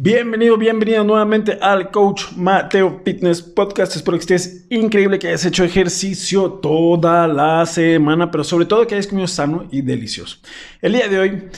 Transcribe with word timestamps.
Bienvenido, 0.00 0.56
bienvenido 0.56 1.02
nuevamente 1.02 1.58
al 1.60 1.90
Coach 1.90 2.26
Mateo 2.36 3.00
Fitness 3.04 3.42
Podcast. 3.42 3.96
Espero 3.96 4.16
que 4.16 4.20
estés 4.20 4.64
increíble, 4.70 5.18
que 5.18 5.26
hayas 5.26 5.44
hecho 5.44 5.64
ejercicio 5.64 6.52
toda 6.52 7.26
la 7.26 7.66
semana, 7.66 8.30
pero 8.30 8.44
sobre 8.44 8.66
todo 8.66 8.86
que 8.86 8.94
hayas 8.94 9.08
comido 9.08 9.26
sano 9.26 9.66
y 9.72 9.82
delicioso. 9.82 10.38
El 10.80 10.92
día 10.92 11.08
de 11.08 11.18
hoy 11.18 11.48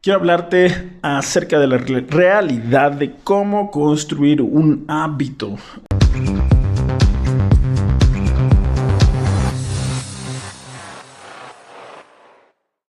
quiero 0.00 0.20
hablarte 0.20 0.92
acerca 1.02 1.58
de 1.58 1.66
la 1.66 1.78
realidad 1.78 2.92
de 2.92 3.16
cómo 3.24 3.68
construir 3.68 4.42
un 4.42 4.84
hábito. 4.86 5.56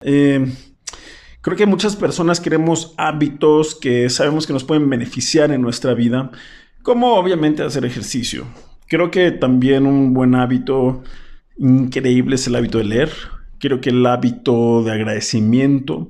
Eh, 0.02 0.52
Creo 1.46 1.56
que 1.58 1.68
muchas 1.68 1.96
personas 1.96 2.40
queremos 2.42 2.96
hábitos 2.98 3.76
que 3.76 4.10
sabemos 4.10 4.48
que 4.48 4.54
nos 4.54 4.64
pueden 4.64 4.90
beneficiar 4.90 5.52
en 5.52 5.62
nuestra 5.62 5.94
vida, 5.94 6.32
como 6.82 7.14
obviamente 7.14 7.62
hacer 7.62 7.86
ejercicio. 7.86 8.48
Creo 8.88 9.12
que 9.12 9.30
también 9.30 9.86
un 9.86 10.12
buen 10.16 10.34
hábito 10.34 11.04
increíble 11.60 12.34
es 12.34 12.48
el 12.48 12.56
hábito 12.56 12.80
de 12.80 12.86
leer. 12.86 13.12
Creo 13.60 13.80
que 13.80 13.92
el 13.92 14.04
hábito 14.08 14.82
de 14.82 14.94
agradecimiento 14.94 16.10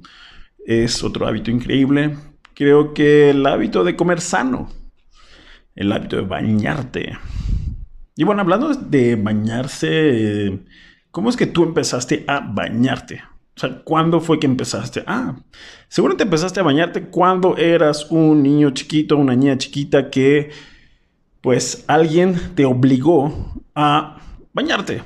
es 0.65 1.03
otro 1.03 1.27
hábito 1.27 1.51
increíble. 1.51 2.15
Creo 2.53 2.93
que 2.93 3.31
el 3.31 3.45
hábito 3.45 3.83
de 3.83 3.97
comer 3.97 4.21
sano, 4.21 4.69
el 5.75 5.91
hábito 5.91 6.15
de 6.15 6.21
bañarte. 6.21 7.17
Y 8.15 8.23
bueno, 8.23 8.39
hablando 8.39 8.73
de 8.73 9.17
bañarse, 9.17 10.63
¿cómo 11.11 11.29
es 11.29 11.35
que 11.35 11.47
tú 11.47 11.63
empezaste 11.63 12.23
a 12.25 12.39
bañarte? 12.39 13.34
O 13.55 13.59
sea, 13.59 13.81
¿cuándo 13.83 14.19
fue 14.19 14.39
que 14.39 14.47
empezaste? 14.47 15.03
Ah, 15.07 15.35
seguro 15.87 16.17
te 16.17 16.23
empezaste 16.23 16.59
a 16.59 16.63
bañarte 16.63 17.03
cuando 17.03 17.55
eras 17.55 18.07
un 18.11 18.43
niño 18.43 18.71
chiquito, 18.71 19.15
una 19.15 19.35
niña 19.35 19.57
chiquita 19.57 20.09
que, 20.09 20.49
pues, 21.39 21.85
alguien 21.87 22.35
te 22.55 22.65
obligó 22.65 23.53
a 23.73 24.17
bañarte. 24.53 25.03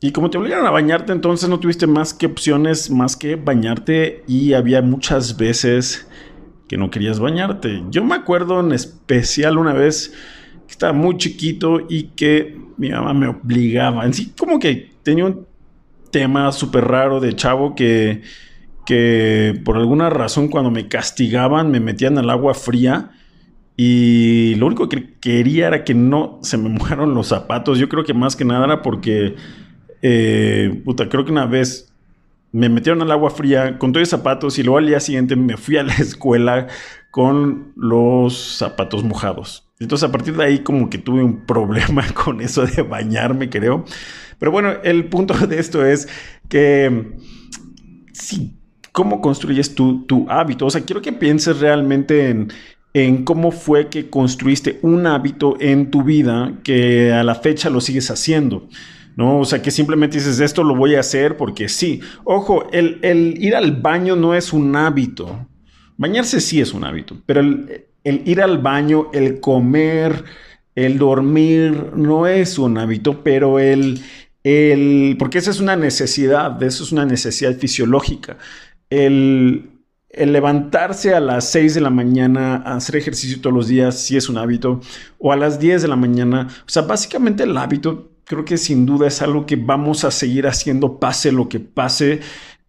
Y 0.00 0.12
como 0.12 0.30
te 0.30 0.38
obligaron 0.38 0.64
a 0.64 0.70
bañarte, 0.70 1.12
entonces 1.12 1.48
no 1.48 1.58
tuviste 1.58 1.88
más 1.88 2.14
que 2.14 2.26
opciones 2.26 2.88
más 2.88 3.16
que 3.16 3.34
bañarte 3.34 4.22
y 4.28 4.52
había 4.52 4.80
muchas 4.80 5.36
veces 5.36 6.06
que 6.68 6.76
no 6.76 6.90
querías 6.90 7.18
bañarte. 7.18 7.82
Yo 7.90 8.04
me 8.04 8.14
acuerdo 8.14 8.60
en 8.60 8.70
especial 8.70 9.58
una 9.58 9.72
vez 9.72 10.12
que 10.68 10.72
estaba 10.72 10.92
muy 10.92 11.16
chiquito 11.16 11.80
y 11.88 12.10
que 12.10 12.56
mi 12.76 12.90
mamá 12.90 13.12
me 13.12 13.26
obligaba. 13.26 14.04
En 14.04 14.14
sí, 14.14 14.32
como 14.38 14.60
que 14.60 14.92
tenía 15.02 15.24
un 15.24 15.47
tema 16.10 16.52
súper 16.52 16.86
raro 16.86 17.20
de 17.20 17.34
chavo 17.34 17.74
que, 17.74 18.22
que 18.86 19.60
por 19.64 19.76
alguna 19.76 20.10
razón 20.10 20.48
cuando 20.48 20.70
me 20.70 20.88
castigaban 20.88 21.70
me 21.70 21.80
metían 21.80 22.18
al 22.18 22.30
agua 22.30 22.54
fría 22.54 23.10
y 23.80 24.56
lo 24.56 24.66
único 24.66 24.88
que 24.88 25.14
quería 25.20 25.68
era 25.68 25.84
que 25.84 25.94
no 25.94 26.40
se 26.42 26.58
me 26.58 26.68
mojaron 26.68 27.14
los 27.14 27.28
zapatos. 27.28 27.78
Yo 27.78 27.88
creo 27.88 28.04
que 28.04 28.12
más 28.12 28.34
que 28.34 28.44
nada 28.44 28.64
era 28.64 28.82
porque, 28.82 29.36
eh, 30.02 30.82
puta, 30.84 31.08
creo 31.08 31.24
que 31.24 31.30
una 31.30 31.46
vez 31.46 31.94
me 32.50 32.68
metieron 32.68 33.02
al 33.02 33.12
agua 33.12 33.30
fría 33.30 33.78
con 33.78 33.92
todos 33.92 34.02
los 34.02 34.08
zapatos 34.08 34.58
y 34.58 34.64
luego 34.64 34.78
al 34.78 34.86
día 34.86 35.00
siguiente 35.00 35.36
me 35.36 35.56
fui 35.56 35.76
a 35.76 35.84
la 35.84 35.92
escuela 35.98 36.66
con 37.12 37.72
los 37.76 38.36
zapatos 38.58 39.04
mojados. 39.04 39.67
Entonces 39.80 40.08
a 40.08 40.12
partir 40.12 40.36
de 40.36 40.44
ahí 40.44 40.58
como 40.60 40.90
que 40.90 40.98
tuve 40.98 41.22
un 41.22 41.46
problema 41.46 42.04
con 42.14 42.40
eso 42.40 42.66
de 42.66 42.82
bañarme, 42.82 43.48
creo. 43.48 43.84
Pero 44.38 44.52
bueno, 44.52 44.72
el 44.82 45.06
punto 45.06 45.34
de 45.34 45.58
esto 45.58 45.84
es 45.84 46.08
que 46.48 47.16
sí, 48.12 48.56
¿cómo 48.92 49.20
construyes 49.20 49.74
tu, 49.74 50.04
tu 50.06 50.26
hábito? 50.28 50.66
O 50.66 50.70
sea, 50.70 50.84
quiero 50.84 51.02
que 51.02 51.12
pienses 51.12 51.60
realmente 51.60 52.30
en, 52.30 52.52
en 52.94 53.24
cómo 53.24 53.50
fue 53.50 53.88
que 53.88 54.10
construiste 54.10 54.78
un 54.82 55.06
hábito 55.06 55.56
en 55.60 55.90
tu 55.90 56.02
vida 56.02 56.54
que 56.64 57.12
a 57.12 57.22
la 57.22 57.34
fecha 57.34 57.70
lo 57.70 57.80
sigues 57.80 58.10
haciendo. 58.10 58.68
¿no? 59.16 59.40
O 59.40 59.44
sea, 59.44 59.60
que 59.60 59.72
simplemente 59.72 60.18
dices, 60.18 60.38
esto 60.38 60.62
lo 60.62 60.76
voy 60.76 60.94
a 60.94 61.00
hacer 61.00 61.36
porque 61.36 61.68
sí. 61.68 62.00
Ojo, 62.22 62.70
el, 62.70 63.00
el, 63.02 63.34
ir 63.42 63.56
al 63.56 63.72
baño 63.72 64.14
no 64.14 64.34
es 64.34 64.52
un 64.52 64.76
hábito. 64.76 65.48
Bañarse 65.96 66.40
sí 66.40 66.60
es 66.60 66.72
un 66.72 66.84
hábito, 66.84 67.16
pero 67.26 67.40
el, 67.40 67.87
el 68.08 68.22
ir 68.26 68.40
al 68.40 68.58
baño, 68.58 69.10
el 69.12 69.38
comer, 69.38 70.24
el 70.74 70.98
dormir 70.98 71.92
no 71.94 72.26
es 72.26 72.58
un 72.58 72.78
hábito, 72.78 73.22
pero 73.22 73.58
el, 73.58 74.00
el, 74.42 75.16
porque 75.18 75.38
esa 75.38 75.50
es 75.50 75.60
una 75.60 75.76
necesidad, 75.76 76.62
eso 76.62 76.84
es 76.84 76.92
una 76.92 77.04
necesidad 77.04 77.54
fisiológica. 77.56 78.38
El, 78.88 79.70
el 80.08 80.32
levantarse 80.32 81.14
a 81.14 81.20
las 81.20 81.50
6 81.50 81.74
de 81.74 81.80
la 81.82 81.90
mañana 81.90 82.56
hacer 82.56 82.96
ejercicio 82.96 83.42
todos 83.42 83.54
los 83.54 83.68
días 83.68 83.98
sí 84.00 84.16
es 84.16 84.30
un 84.30 84.38
hábito, 84.38 84.80
o 85.18 85.32
a 85.32 85.36
las 85.36 85.60
10 85.60 85.82
de 85.82 85.88
la 85.88 85.96
mañana, 85.96 86.48
o 86.66 86.68
sea, 86.68 86.82
básicamente 86.82 87.42
el 87.42 87.56
hábito 87.58 88.12
creo 88.24 88.44
que 88.44 88.56
sin 88.56 88.86
duda 88.86 89.08
es 89.08 89.20
algo 89.22 89.46
que 89.46 89.56
vamos 89.56 90.04
a 90.04 90.10
seguir 90.10 90.46
haciendo 90.46 90.98
pase 90.98 91.32
lo 91.32 91.48
que 91.48 91.60
pase, 91.60 92.20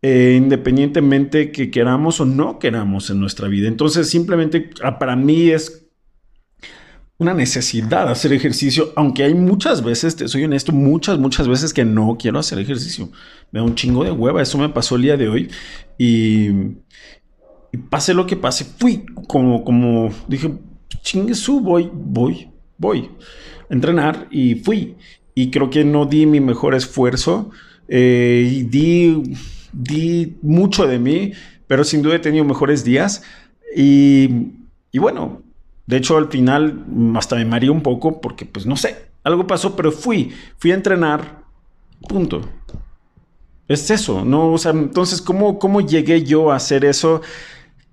eh, 0.01 0.35
independientemente 0.37 1.51
que 1.51 1.71
queramos 1.71 2.19
o 2.19 2.25
no 2.25 2.59
queramos 2.59 3.09
en 3.09 3.19
nuestra 3.19 3.47
vida. 3.47 3.67
Entonces, 3.67 4.09
simplemente 4.09 4.69
ah, 4.83 4.97
para 4.99 5.15
mí 5.15 5.49
es 5.49 5.89
una 7.17 7.33
necesidad 7.33 8.09
hacer 8.09 8.31
ejercicio, 8.31 8.93
aunque 8.95 9.23
hay 9.23 9.33
muchas 9.33 9.83
veces, 9.83 10.15
te 10.15 10.29
soy 10.29 10.45
honesto, 10.45 10.71
muchas, 10.71 11.19
muchas 11.19 11.49
veces 11.49 11.73
que 11.73 11.83
no 11.83 12.17
quiero 12.17 12.39
hacer 12.39 12.59
ejercicio. 12.59 13.11
Me 13.51 13.59
da 13.59 13.65
un 13.65 13.75
chingo 13.75 14.05
de 14.05 14.11
hueva, 14.11 14.41
eso 14.41 14.57
me 14.57 14.69
pasó 14.69 14.95
el 14.95 15.01
día 15.01 15.17
de 15.17 15.27
hoy 15.27 15.49
y, 15.97 16.47
y 17.73 17.77
pase 17.89 18.13
lo 18.13 18.25
que 18.25 18.37
pase, 18.37 18.63
fui 18.63 19.05
como, 19.27 19.65
como 19.65 20.13
dije, 20.29 20.53
chingue 21.01 21.35
su, 21.35 21.59
voy, 21.59 21.89
voy, 21.93 22.49
voy 22.77 23.09
a 23.69 23.73
entrenar 23.73 24.27
y 24.31 24.55
fui. 24.55 24.95
Y 25.35 25.51
creo 25.51 25.69
que 25.69 25.83
no 25.83 26.05
di 26.05 26.25
mi 26.25 26.39
mejor 26.39 26.73
esfuerzo 26.73 27.51
eh, 27.87 28.49
y 28.49 28.63
di, 28.63 29.35
di 29.73 30.37
mucho 30.41 30.87
de 30.87 30.99
mí, 30.99 31.33
pero 31.67 31.83
sin 31.83 32.01
duda 32.01 32.15
he 32.15 32.19
tenido 32.19 32.45
mejores 32.45 32.83
días 32.83 33.23
y, 33.75 34.53
y 34.91 34.99
bueno, 34.99 35.43
de 35.89 35.97
hecho, 35.97 36.17
al 36.17 36.27
final 36.27 36.85
mm, 36.85 37.17
hasta 37.17 37.35
me 37.35 37.45
mareé 37.45 37.71
un 37.71 37.81
poco 37.81 38.21
porque, 38.21 38.45
pues 38.45 38.67
no 38.67 38.77
sé, 38.77 39.09
algo 39.23 39.47
pasó, 39.47 39.75
pero 39.75 39.91
fui, 39.91 40.31
fui 40.59 40.71
a 40.71 40.75
entrenar, 40.75 41.43
punto. 42.07 42.41
Es 43.67 43.89
eso, 43.89 44.23
¿no? 44.23 44.53
O 44.53 44.57
sea, 44.59 44.71
entonces, 44.71 45.19
¿cómo, 45.19 45.57
cómo 45.57 45.81
llegué 45.81 46.23
yo 46.23 46.51
a 46.51 46.57
hacer 46.57 46.85
eso? 46.85 47.21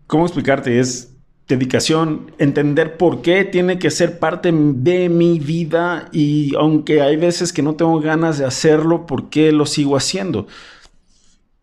¿Cómo 0.07 0.27
explicarte? 0.27 0.79
Es 0.79 1.15
dedicación, 1.49 2.33
entender 2.37 2.99
por 2.99 3.23
qué 3.23 3.45
tiene 3.45 3.79
que 3.79 3.91
ser 3.91 4.19
parte 4.19 4.53
de 4.53 5.09
mi 5.09 5.39
vida 5.39 6.11
y 6.13 6.55
aunque 6.57 7.01
hay 7.01 7.17
veces 7.17 7.51
que 7.51 7.63
no 7.63 7.77
tengo 7.77 7.99
ganas 8.01 8.37
de 8.37 8.45
hacerlo, 8.45 9.07
¿por 9.07 9.31
qué 9.31 9.53
lo 9.53 9.65
sigo 9.65 9.97
haciendo? 9.97 10.49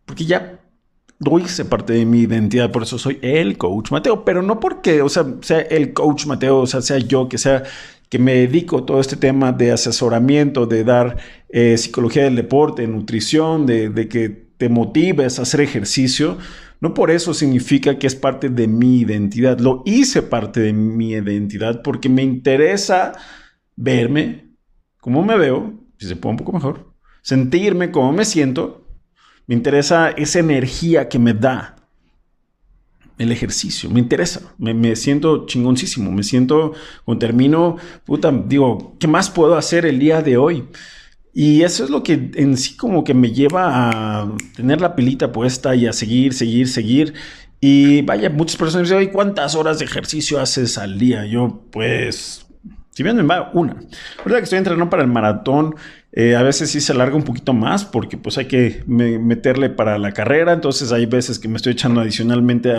Porque 0.06 0.25
ya 0.25 0.59
esa 1.46 1.66
parte 1.66 1.94
de 1.94 2.06
mi 2.06 2.22
identidad, 2.22 2.72
por 2.72 2.84
eso 2.84 2.97
soy 2.97 3.19
el 3.22 3.58
coach 3.58 3.91
Mateo, 3.91 4.25
pero 4.25 4.41
no 4.41 4.59
porque, 4.59 5.02
o 5.02 5.09
sea, 5.09 5.25
sea 5.41 5.59
el 5.59 5.94
coach 5.94 6.25
Mateo, 6.25 6.59
o 6.59 6.68
sea, 6.68 6.81
sea 6.81 6.97
yo 6.97 7.30
que 7.30 7.38
sea 7.38 7.64
que 8.09 8.19
me 8.19 8.36
dedico 8.36 8.84
todo 8.84 9.00
este 9.00 9.16
tema 9.16 9.52
de 9.52 9.72
asesoramiento, 9.72 10.68
de 10.68 10.84
dar 10.84 11.18
eh, 11.50 11.78
psicología 11.78 12.25
del 12.25 12.36
deporte, 12.36 12.86
nutrición, 12.88 13.66
de, 13.66 13.90
de 13.90 14.08
que 14.08 14.30
te 14.30 14.69
motives 14.69 15.40
a 15.40 15.44
hacer 15.44 15.62
ejercicio, 15.62 16.38
no 16.80 16.94
por 16.94 17.09
eso 17.09 17.34
significa 17.34 17.97
que 17.97 18.06
es 18.06 18.16
parte 18.16 18.50
de 18.50 18.68
mi 18.68 19.00
identidad. 19.00 19.58
Lo 19.59 19.81
hice 19.86 20.22
parte 20.22 20.59
de 20.59 20.74
mi 20.74 21.12
identidad 21.12 21.81
porque 21.81 22.08
me 22.08 22.22
interesa 22.22 23.13
verme, 23.75 24.53
cómo 25.00 25.24
me 25.24 25.38
veo, 25.38 25.74
si 25.97 26.08
se 26.08 26.16
puede 26.16 26.34
un 26.34 26.38
poco 26.38 26.52
mejor, 26.52 26.94
sentirme, 27.24 27.89
cómo 27.89 28.12
me 28.12 28.25
siento 28.25 28.82
me 29.48 29.56
interesa 29.56 30.10
esa 30.10 30.40
energía 30.40 31.10
que 31.10 31.19
me 31.19 31.34
da 31.34 31.75
el 33.18 33.31
ejercicio. 33.31 33.90
Me 33.90 34.00
interesa. 34.00 34.54
Me, 34.57 34.95
siento 34.95 35.45
chingoncísimo. 35.45 36.12
Me 36.12 36.24
siento, 36.24 36.74
cuando 37.06 37.19
termino, 37.19 37.78
puta, 38.06 38.31
digo, 38.31 38.95
¿qué 39.00 39.07
más 39.07 39.30
puedo 39.30 39.56
hacer 39.56 39.86
el 39.86 40.00
día 40.00 40.22
de 40.22 40.38
hoy? 40.38 40.66
Y 41.34 41.63
eso 41.63 41.84
es 41.84 41.90
lo 41.90 42.04
que 42.04 42.31
en 42.36 42.57
sí 42.57 42.75
como 42.78 43.04
que 43.04 43.13
me 43.13 43.31
lleva 43.31 43.90
a 44.22 44.31
tener 44.56 44.81
la 44.81 44.95
pilita 44.95 45.31
puesta 45.31 45.75
y 45.75 45.88
a 45.88 45.94
seguir, 45.94 46.34
seguir, 46.34 46.68
seguir. 46.68 47.13
Y 47.60 48.01
vaya, 48.04 48.30
muchas 48.30 48.57
personas 48.57 48.89
me 48.89 48.98
dicen, 49.00 49.13
¿cuántas 49.13 49.56
horas 49.56 49.80
de 49.80 49.86
ejercicio 49.86 50.39
haces 50.39 50.78
al 50.78 51.00
día? 51.00 51.25
Yo, 51.25 51.63
pues, 51.72 52.46
si 52.94 53.01
bien 53.01 53.16
me 53.16 53.24
va 53.24 53.50
una. 53.54 53.74
Ahorita 54.19 54.38
que 54.38 54.44
estoy 54.44 54.60
entrenando 54.60 54.90
para 54.90 55.01
el 55.01 55.10
maratón, 55.10 55.75
eh, 56.12 56.36
a 56.36 56.44
veces 56.44 56.69
sí 56.69 56.80
se 56.80 56.92
alarga 56.92 57.16
un 57.16 57.24
poquito 57.24 57.51
más 57.51 57.86
porque 57.86 58.18
pues 58.18 58.38
hay 58.38 58.45
que 58.45 58.84
meterle 58.86 59.72
para 59.72 59.98
la 59.98 60.12
carrera. 60.12 60.54
Entonces 60.54 60.92
hay 60.92 61.07
veces 61.07 61.40
que 61.40 61.48
me 61.48 61.57
estoy 61.57 61.74
echando 61.74 62.01
adicionalmente 62.01 62.72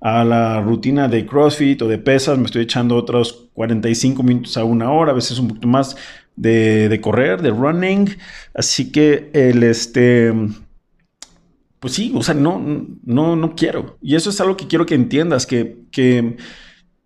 a 0.00 0.24
la 0.24 0.60
rutina 0.60 1.08
de 1.08 1.24
CrossFit 1.24 1.80
o 1.80 1.88
de 1.88 1.96
pesas, 1.96 2.36
me 2.38 2.44
estoy 2.44 2.62
echando 2.62 2.94
otros 2.94 3.48
45 3.54 4.22
minutos 4.22 4.56
a 4.58 4.64
una 4.64 4.90
hora, 4.90 5.12
a 5.12 5.14
veces 5.14 5.38
un 5.38 5.48
poquito 5.48 5.68
más 5.68 5.96
de, 6.36 6.98
correr, 7.02 7.40
de 7.40 7.50
running. 7.50 8.16
Así 8.52 8.92
que 8.92 9.30
el 9.32 9.62
este... 9.62 10.32
Pues 11.80 11.94
sí, 11.94 12.12
o 12.14 12.22
sea, 12.22 12.34
no, 12.34 12.86
no, 13.04 13.36
no 13.36 13.54
quiero. 13.54 13.98
Y 14.00 14.14
eso 14.14 14.30
es 14.30 14.40
algo 14.40 14.56
que 14.56 14.66
quiero 14.66 14.86
que 14.86 14.94
entiendas, 14.94 15.46
que, 15.46 15.84
que 15.90 16.38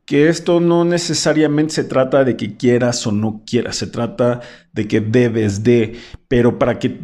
que 0.08 0.30
esto 0.30 0.58
no 0.58 0.86
necesariamente 0.86 1.74
se 1.74 1.84
trata 1.84 2.24
de 2.24 2.34
que 2.34 2.56
quieras 2.56 3.06
o 3.06 3.12
no 3.12 3.42
quieras, 3.46 3.76
se 3.76 3.86
trata 3.86 4.40
de 4.72 4.88
que 4.88 5.02
debes 5.02 5.62
de, 5.62 5.98
pero 6.28 6.58
para 6.58 6.78
que 6.78 6.98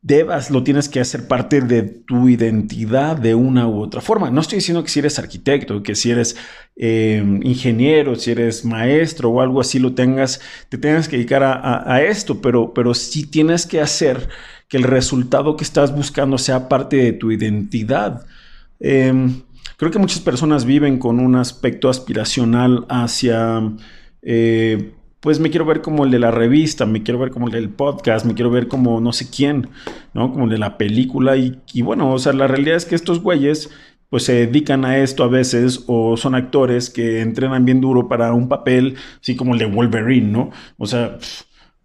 debas, 0.00 0.50
lo 0.50 0.62
tienes 0.62 0.88
que 0.88 0.98
hacer 1.00 1.28
parte 1.28 1.60
de 1.60 1.82
tu 1.82 2.30
identidad 2.30 3.18
de 3.18 3.34
una 3.34 3.68
u 3.68 3.82
otra 3.82 4.00
forma. 4.00 4.30
No 4.30 4.40
estoy 4.40 4.56
diciendo 4.56 4.82
que 4.82 4.88
si 4.88 5.00
eres 5.00 5.18
arquitecto, 5.18 5.82
que 5.82 5.94
si 5.94 6.12
eres 6.12 6.34
eh, 6.76 7.22
ingeniero, 7.42 8.14
si 8.14 8.30
eres 8.30 8.64
maestro 8.64 9.28
o 9.28 9.42
algo 9.42 9.60
así, 9.60 9.78
lo 9.78 9.94
tengas, 9.94 10.40
te 10.70 10.78
tengas 10.78 11.08
que 11.08 11.16
dedicar 11.16 11.42
a, 11.44 12.02
esto, 12.02 12.40
pero, 12.40 12.72
pero 12.72 12.94
sí 12.94 13.26
tienes 13.26 13.66
que 13.66 13.82
hacer 13.82 14.30
que 14.66 14.78
el 14.78 14.84
resultado 14.84 15.58
que 15.58 15.64
estás 15.64 15.94
buscando 15.94 16.38
sea 16.38 16.70
parte 16.70 16.96
de 16.96 17.12
tu 17.12 17.32
identidad. 17.32 18.24
Em, 18.80 19.42
creo 19.76 19.90
que 19.90 19.98
muchas 19.98 20.20
personas 20.20 20.64
viven 20.64 20.98
con 20.98 21.20
un 21.20 21.36
aspecto 21.36 21.88
aspiracional 21.88 22.86
hacia... 22.88 23.62
Eh, 24.22 24.92
pues 25.26 25.40
me 25.40 25.50
quiero 25.50 25.64
ver 25.64 25.82
como 25.82 26.04
el 26.04 26.12
de 26.12 26.20
la 26.20 26.30
revista, 26.30 26.86
me 26.86 27.02
quiero 27.02 27.18
ver 27.18 27.30
como 27.30 27.46
el 27.48 27.52
del 27.52 27.68
podcast, 27.68 28.24
me 28.26 28.34
quiero 28.34 28.48
ver 28.48 28.68
como 28.68 29.00
no 29.00 29.12
sé 29.12 29.28
quién, 29.28 29.70
¿no? 30.14 30.30
Como 30.30 30.44
el 30.44 30.50
de 30.50 30.58
la 30.58 30.78
película. 30.78 31.36
Y, 31.36 31.82
bueno, 31.82 32.12
o 32.12 32.18
sea, 32.20 32.32
la 32.32 32.46
realidad 32.46 32.76
es 32.76 32.84
que 32.84 32.94
estos 32.94 33.20
güeyes 33.20 33.70
pues 34.08 34.22
se 34.22 34.46
dedican 34.46 34.84
a 34.84 34.98
esto 34.98 35.24
a 35.24 35.28
veces 35.28 35.82
o 35.88 36.16
son 36.16 36.36
actores 36.36 36.90
que 36.90 37.22
entrenan 37.22 37.64
bien 37.64 37.80
duro 37.80 38.06
para 38.06 38.32
un 38.34 38.48
papel, 38.48 38.94
así 39.20 39.34
como 39.34 39.54
el 39.54 39.58
de 39.58 39.66
Wolverine, 39.66 40.28
¿no? 40.28 40.50
O 40.78 40.86
sea, 40.86 41.18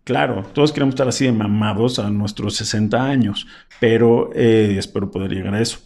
claro, 0.03 0.43
todos 0.53 0.71
queremos 0.71 0.93
estar 0.93 1.07
así 1.07 1.25
de 1.25 1.31
mamados 1.31 1.97
a 1.97 2.11
nuestros 2.11 2.55
60 2.57 3.03
años, 3.03 3.47
pero 3.79 4.29
eh, 4.35 4.75
espero 4.77 5.09
poder 5.09 5.31
llegar 5.31 5.55
a 5.55 5.61
eso. 5.61 5.79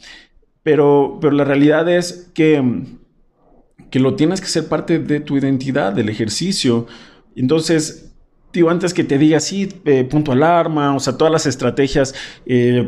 Pero, 0.65 1.19
pero 1.21 1.31
la 1.33 1.43
realidad 1.43 1.87
es 1.87 2.31
que, 2.33 2.81
que 3.91 3.99
lo 3.99 4.15
tienes 4.15 4.41
que 4.41 4.47
ser 4.47 4.67
parte 4.67 4.97
de 4.97 5.19
tu 5.19 5.37
identidad, 5.37 5.93
del 5.93 6.09
ejercicio. 6.09 6.87
Entonces, 7.35 8.15
antes 8.69 8.93
que 8.93 9.03
te 9.03 9.17
diga, 9.17 9.39
sí, 9.39 9.69
eh, 9.85 10.05
punto 10.05 10.31
alarma, 10.31 10.95
o 10.95 10.99
sea, 10.99 11.17
todas 11.17 11.31
las 11.31 11.45
estrategias, 11.45 12.15
eh, 12.45 12.87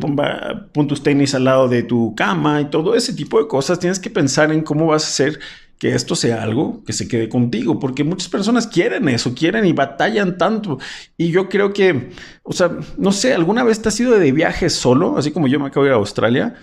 pon 0.73 0.87
tus 0.87 1.03
tenis 1.03 1.35
al 1.35 1.43
lado 1.43 1.67
de 1.67 1.83
tu 1.83 2.15
cama 2.15 2.61
y 2.61 2.65
todo 2.65 2.95
ese 2.95 3.13
tipo 3.13 3.39
de 3.39 3.47
cosas, 3.47 3.79
tienes 3.79 3.99
que 3.99 4.09
pensar 4.09 4.51
en 4.51 4.61
cómo 4.61 4.87
vas 4.87 5.03
a 5.03 5.07
hacer 5.07 5.39
que 5.77 5.93
esto 5.93 6.15
sea 6.15 6.41
algo 6.41 6.83
que 6.85 6.93
se 6.93 7.07
quede 7.07 7.29
contigo, 7.29 7.77
porque 7.77 8.03
muchas 8.03 8.29
personas 8.29 8.65
quieren 8.65 9.07
eso, 9.09 9.35
quieren 9.35 9.65
y 9.65 9.73
batallan 9.73 10.37
tanto. 10.37 10.79
Y 11.17 11.29
yo 11.29 11.49
creo 11.49 11.71
que, 11.71 12.09
o 12.41 12.53
sea, 12.53 12.71
no 12.97 13.11
sé, 13.11 13.33
¿alguna 13.33 13.63
vez 13.63 13.81
te 13.81 13.89
has 13.89 13.99
ido 13.99 14.17
de 14.17 14.31
viaje 14.31 14.71
solo, 14.71 15.17
así 15.17 15.31
como 15.31 15.47
yo 15.47 15.59
me 15.59 15.67
acabo 15.67 15.83
de 15.83 15.89
ir 15.91 15.93
a 15.93 15.97
Australia? 15.97 16.55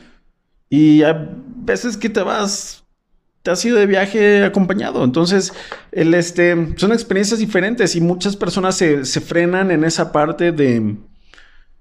Y 0.69 1.03
hay 1.03 1.15
veces 1.57 1.97
que 1.97 2.09
te 2.09 2.23
vas 2.23 2.85
te 3.45 3.51
has 3.51 3.63
ido 3.63 3.79
de 3.79 3.87
viaje 3.87 4.43
acompañado. 4.43 5.05
Entonces, 5.05 5.53
el, 5.93 6.15
este, 6.15 6.75
son 6.79 6.93
experiencias 6.93 7.39
diferentes 7.39 7.95
y 7.95 8.01
muchas 8.01 8.37
personas 8.37 8.75
se, 8.75 9.05
frenan 9.21 9.71
en 9.71 9.85
esa 9.85 10.13
parte 10.13 10.51
de, 10.51 10.97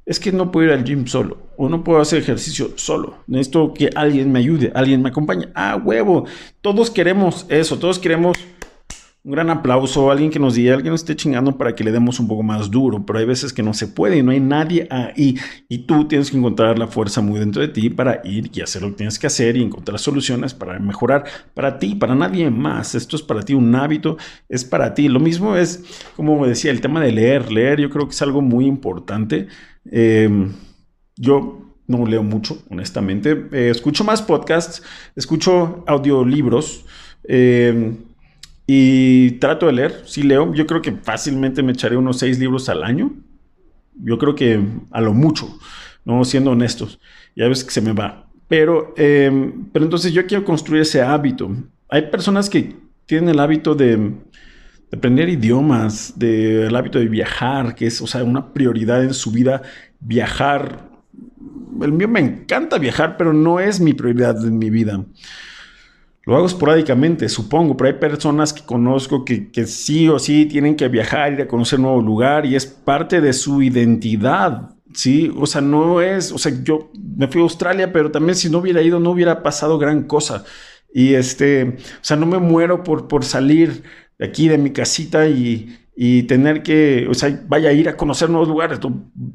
es 0.05 0.19
que 0.19 0.33
no 0.33 0.51
puedo 0.51 0.67
ir 0.67 0.73
al 0.73 0.83
gym 0.83 1.07
solo 1.07 1.37
o 1.55 1.69
no 1.69 1.81
puedo 1.85 2.01
hacer 2.01 2.19
ejercicio 2.19 2.73
solo. 2.75 3.23
Necesito 3.27 3.73
que 3.73 3.89
alguien 3.95 4.29
me 4.29 4.39
ayude, 4.39 4.73
alguien 4.75 5.01
me 5.01 5.07
acompañe. 5.07 5.47
Ah, 5.55 5.77
huevo. 5.81 6.25
Todos 6.59 6.91
queremos 6.91 7.45
eso, 7.47 7.79
todos 7.79 7.97
queremos 7.97 8.37
un 9.25 9.31
gran 9.31 9.49
aplauso, 9.49 10.11
alguien 10.11 10.29
que 10.29 10.39
nos 10.39 10.55
diga, 10.55 10.73
alguien 10.73 10.91
nos 10.91 11.01
esté 11.01 11.15
chingando 11.15 11.57
para 11.57 11.73
que 11.73 11.83
le 11.85 11.93
demos 11.93 12.19
un 12.19 12.27
poco 12.27 12.43
más 12.43 12.69
duro, 12.69 13.05
pero 13.05 13.19
hay 13.19 13.25
veces 13.25 13.53
que 13.53 13.63
no 13.63 13.73
se 13.73 13.87
puede 13.87 14.17
y 14.17 14.23
no 14.23 14.31
hay 14.31 14.41
nadie 14.41 14.85
ahí 14.91 15.37
y 15.69 15.79
tú 15.79 16.09
tienes 16.09 16.29
que 16.29 16.37
encontrar 16.37 16.77
la 16.77 16.87
fuerza 16.87 17.21
muy 17.21 17.39
dentro 17.39 17.61
de 17.61 17.69
ti 17.69 17.89
para 17.89 18.19
ir 18.25 18.51
y 18.53 18.59
hacer 18.59 18.81
lo 18.81 18.89
que 18.89 18.95
tienes 18.95 19.17
que 19.17 19.27
hacer 19.27 19.55
y 19.55 19.63
encontrar 19.63 19.97
soluciones 19.97 20.53
para 20.53 20.77
mejorar 20.77 21.23
para 21.53 21.79
ti, 21.79 21.95
para 21.95 22.15
nadie 22.15 22.49
más. 22.49 22.95
Esto 22.95 23.15
es 23.15 23.21
para 23.21 23.43
ti 23.43 23.53
un 23.53 23.73
hábito, 23.75 24.17
es 24.49 24.65
para 24.65 24.93
ti. 24.93 25.07
Lo 25.07 25.21
mismo 25.21 25.55
es, 25.55 25.85
como 26.17 26.45
decía, 26.45 26.71
el 26.71 26.81
tema 26.81 26.99
de 26.99 27.13
leer. 27.13 27.49
Leer 27.49 27.79
yo 27.79 27.89
creo 27.89 28.07
que 28.07 28.11
es 28.11 28.21
algo 28.21 28.41
muy 28.41 28.65
importante. 28.65 29.47
Em, 29.89 30.51
yo 31.15 31.61
no 31.87 32.05
leo 32.05 32.23
mucho, 32.23 32.61
honestamente. 32.69 33.47
Eh, 33.53 33.69
escucho 33.69 34.03
más 34.03 34.21
podcasts, 34.21 34.83
escucho 35.15 35.85
audiolibros. 35.87 36.85
Eh, 37.25 37.95
y 38.65 39.31
trato 39.31 39.67
de 39.67 39.73
leer, 39.73 40.03
sí 40.05 40.23
leo. 40.23 40.53
Yo 40.53 40.65
creo 40.65 40.81
que 40.81 40.93
fácilmente 40.93 41.63
me 41.63 41.73
echaré 41.73 41.97
unos 41.97 42.19
seis 42.19 42.39
libros 42.39 42.69
al 42.69 42.83
año. 42.83 43.13
Yo 44.01 44.17
creo 44.17 44.35
que 44.35 44.59
a 44.91 45.01
lo 45.01 45.13
mucho, 45.13 45.59
no 46.05 46.23
siendo 46.23 46.51
honestos. 46.51 46.99
Ya 47.35 47.47
ves 47.47 47.63
que 47.63 47.71
se 47.71 47.81
me 47.81 47.93
va. 47.93 48.27
Pero, 48.47 48.93
em, 48.97 49.65
pero 49.71 49.85
entonces 49.85 50.13
yo 50.13 50.25
quiero 50.25 50.45
construir 50.45 50.81
ese 50.83 51.01
hábito. 51.01 51.51
Hay 51.89 52.03
personas 52.03 52.49
que 52.49 52.75
tienen 53.05 53.29
el 53.29 53.39
hábito 53.39 53.75
de, 53.75 54.13
aprender 54.91 55.27
idiomas, 55.27 56.13
del 56.17 56.75
hábito 56.75 56.99
de 56.99 57.07
viajar, 57.07 57.75
que 57.75 57.87
es, 57.87 57.99
o 58.01 58.07
sea, 58.07 58.23
una 58.23 58.53
prioridad 58.53 59.03
en 59.03 59.13
su 59.13 59.31
vida, 59.31 59.61
viajar. 59.99 60.89
El 61.81 61.91
mío 61.91 62.07
me 62.07 62.19
encanta 62.19 62.77
viajar, 62.77 63.17
pero 63.17 63.33
no 63.33 63.59
es 63.59 63.79
mi 63.79 63.93
prioridad 63.93 64.45
en 64.45 64.57
mi 64.57 64.69
vida. 64.69 65.03
Lo 66.25 66.37
hago 66.37 66.45
esporádicamente, 66.45 67.27
supongo, 67.27 67.75
pero 67.75 67.89
hay 67.89 67.99
personas 67.99 68.53
que 68.53 68.63
conozco 68.63 69.25
que, 69.25 69.49
sí 69.65 70.07
o 70.07 70.19
sí 70.19 70.45
tienen 70.45 70.75
que 70.75 70.87
viajar, 70.87 71.33
ir 71.33 71.41
a 71.41 71.47
conocer 71.47 71.79
un 71.79 71.83
nuevo 71.83 72.01
lugar 72.01 72.45
y 72.45 72.55
es 72.55 72.65
parte 72.65 73.19
de 73.19 73.33
su 73.33 73.61
identidad, 73.61 74.69
¿sí? 74.93 75.29
O 75.37 75.45
sea, 75.45 75.59
no 75.59 75.99
es, 76.01 76.31
o 76.31 76.37
sea, 76.37 76.53
yo 76.63 76.89
me 77.17 77.27
fui 77.27 77.41
a 77.41 77.43
Australia, 77.43 77.91
pero 77.91 78.09
también 78.09 78.35
si 78.35 78.49
no 78.49 78.59
hubiera 78.59 78.81
ido 78.81 79.01
no 79.01 79.11
hubiera 79.11 79.43
pasado 79.43 79.77
gran 79.77 80.03
cosa. 80.03 80.45
Y 80.93 81.13
este, 81.15 81.63
o 81.63 82.03
sea, 82.03 82.15
no 82.15 82.25
me 82.25 82.37
muero 82.37 82.83
por, 82.83 83.09
por 83.09 83.25
salir 83.25 83.83
de 84.17 84.25
aquí 84.25 84.47
de 84.47 84.57
mi 84.57 84.71
casita 84.71 85.27
y, 85.27 85.77
y 85.93 86.23
tener 86.23 86.63
que, 86.63 87.05
o 87.09 87.13
sea, 87.13 87.43
vaya 87.49 87.69
a 87.69 87.73
ir 87.73 87.89
a 87.89 87.97
conocer 87.97 88.29
nuevos 88.29 88.47
lugares. 88.47 88.79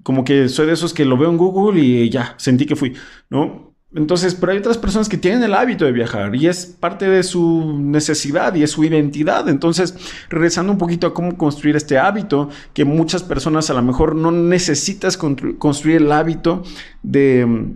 Como 0.03 0.25
que 0.25 0.49
soy 0.49 0.67
de 0.67 0.73
esos 0.73 0.95
que 0.95 1.05
lo 1.05 1.19
veo 1.19 1.29
en 1.29 1.37
Google 1.37 1.81
y 1.81 2.09
ya, 2.09 2.35
sentí 2.39 2.65
que 2.65 2.77
fui, 2.77 2.95
¿no? 3.29 3.68
Entonces, 3.95 4.35
pero 4.35 4.53
hay 4.53 4.59
otras 4.59 4.77
personas 4.77 5.09
que 5.09 5.17
tienen 5.17 5.43
el 5.43 5.55
hábito 5.55 5.87
de 5.87 5.93
viajar 5.93 6.37
y 6.37 6.47
es 6.47 6.67
parte 6.67 7.09
de 7.09 7.23
su 7.23 7.79
necesidad 7.81 8.55
y 8.55 8.63
es 8.63 8.73
su 8.73 8.85
identidad. 8.85 9.49
Entonces, 9.49 9.95
regresando 10.29 10.73
un 10.73 10.79
poquito 10.79 11.07
a 11.07 11.15
cómo 11.15 11.39
construir 11.39 11.75
este 11.75 11.99
hábito, 11.99 12.51
que 12.75 12.85
muchas 12.85 13.23
personas 13.23 13.71
a 13.71 13.75
lo 13.75 13.83
mejor 13.83 14.15
no 14.15 14.31
necesitas 14.31 15.17
construir 15.17 15.97
el 15.97 16.13
hábito 16.13 16.63
de, 17.03 17.73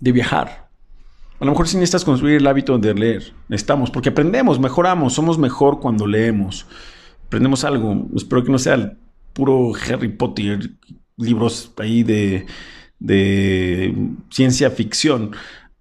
de 0.00 0.12
viajar. 0.12 0.68
A 1.40 1.44
lo 1.44 1.50
mejor 1.52 1.68
sí 1.68 1.76
necesitas 1.76 2.04
construir 2.04 2.38
el 2.38 2.46
hábito 2.46 2.78
de 2.78 2.94
leer. 2.94 3.32
Necesitamos, 3.48 3.90
porque 3.90 4.08
aprendemos, 4.08 4.58
mejoramos, 4.58 5.12
somos 5.12 5.38
mejor 5.38 5.78
cuando 5.78 6.06
leemos. 6.06 6.66
Aprendemos 7.26 7.64
algo. 7.64 8.08
Espero 8.16 8.42
que 8.42 8.50
no 8.50 8.58
sea 8.58 8.74
el 8.74 8.96
puro 9.34 9.72
Harry 9.88 10.08
Potter, 10.08 10.70
libros 11.18 11.70
ahí 11.76 12.02
de 12.02 12.46
de 12.98 13.94
ciencia 14.30 14.70
ficción. 14.70 15.32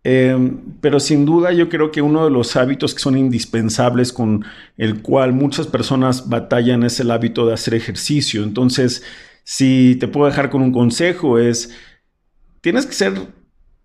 Em, 0.04 0.62
pero 0.80 1.00
sin 1.00 1.26
duda 1.26 1.52
yo 1.52 1.68
creo 1.68 1.92
que 1.92 2.02
uno 2.02 2.24
de 2.24 2.32
los 2.32 2.56
hábitos 2.56 2.94
que 2.94 3.02
son 3.02 3.18
indispensables 3.18 4.14
con 4.14 4.46
el 4.78 5.02
cual 5.02 5.34
muchas 5.34 5.68
personas 5.68 6.30
batallan 6.30 6.84
es 6.84 7.00
el 7.00 7.12
hábito 7.12 7.46
de 7.46 7.54
hacer 7.54 7.74
ejercicio. 7.74 8.44
Entonces, 8.44 9.04
si 9.44 9.98
te 10.00 10.08
puedo 10.08 10.28
dejar 10.28 10.50
con 10.50 10.62
un 10.62 10.72
consejo 10.72 11.40
es, 11.40 11.76
tienes 12.62 12.86
que 12.86 12.94
ser 12.94 13.14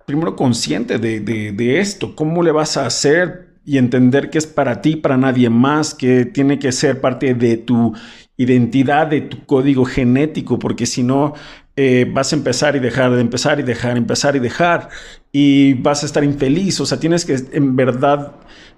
primero 0.07 0.37
consciente 0.37 0.99
de, 0.99 1.21
de 1.21 1.81
esto, 1.81 2.15
cómo 2.15 2.43
le 2.43 2.53
vas 2.53 2.77
a 2.77 2.87
hacer 2.87 3.53
y 3.65 3.79
entender 3.79 4.31
que 4.31 4.39
es 4.39 4.47
para 4.47 4.81
ti, 4.81 4.97
para 4.97 5.17
nadie 5.17 5.49
más, 5.49 5.95
que 5.95 6.25
tiene 6.25 6.59
que 6.59 6.73
ser 6.73 7.01
parte 7.01 7.35
de 7.35 7.57
tu 7.57 7.95
identidad, 8.37 9.07
de 9.07 9.21
tu 9.23 9.45
código 9.47 9.85
genético, 9.85 10.59
porque 10.59 10.87
si 10.87 11.03
no, 11.03 11.35
eh, 11.77 12.11
vas 12.13 12.33
a 12.33 12.37
empezar 12.37 12.77
y 12.77 12.81
dejar, 12.81 13.13
de 13.13 13.21
empezar 13.21 13.59
y 13.59 13.63
dejar, 13.63 13.97
empezar 13.97 14.37
y 14.37 14.41
dejar, 14.41 14.89
y 15.33 15.75
vas 15.75 16.03
a 16.03 16.07
estar 16.07 16.25
infeliz. 16.25 16.81
O 16.81 16.87
sea, 16.87 17.01
tienes 17.01 17.25
que 17.25 17.37
en 17.53 17.77
verdad 17.77 18.37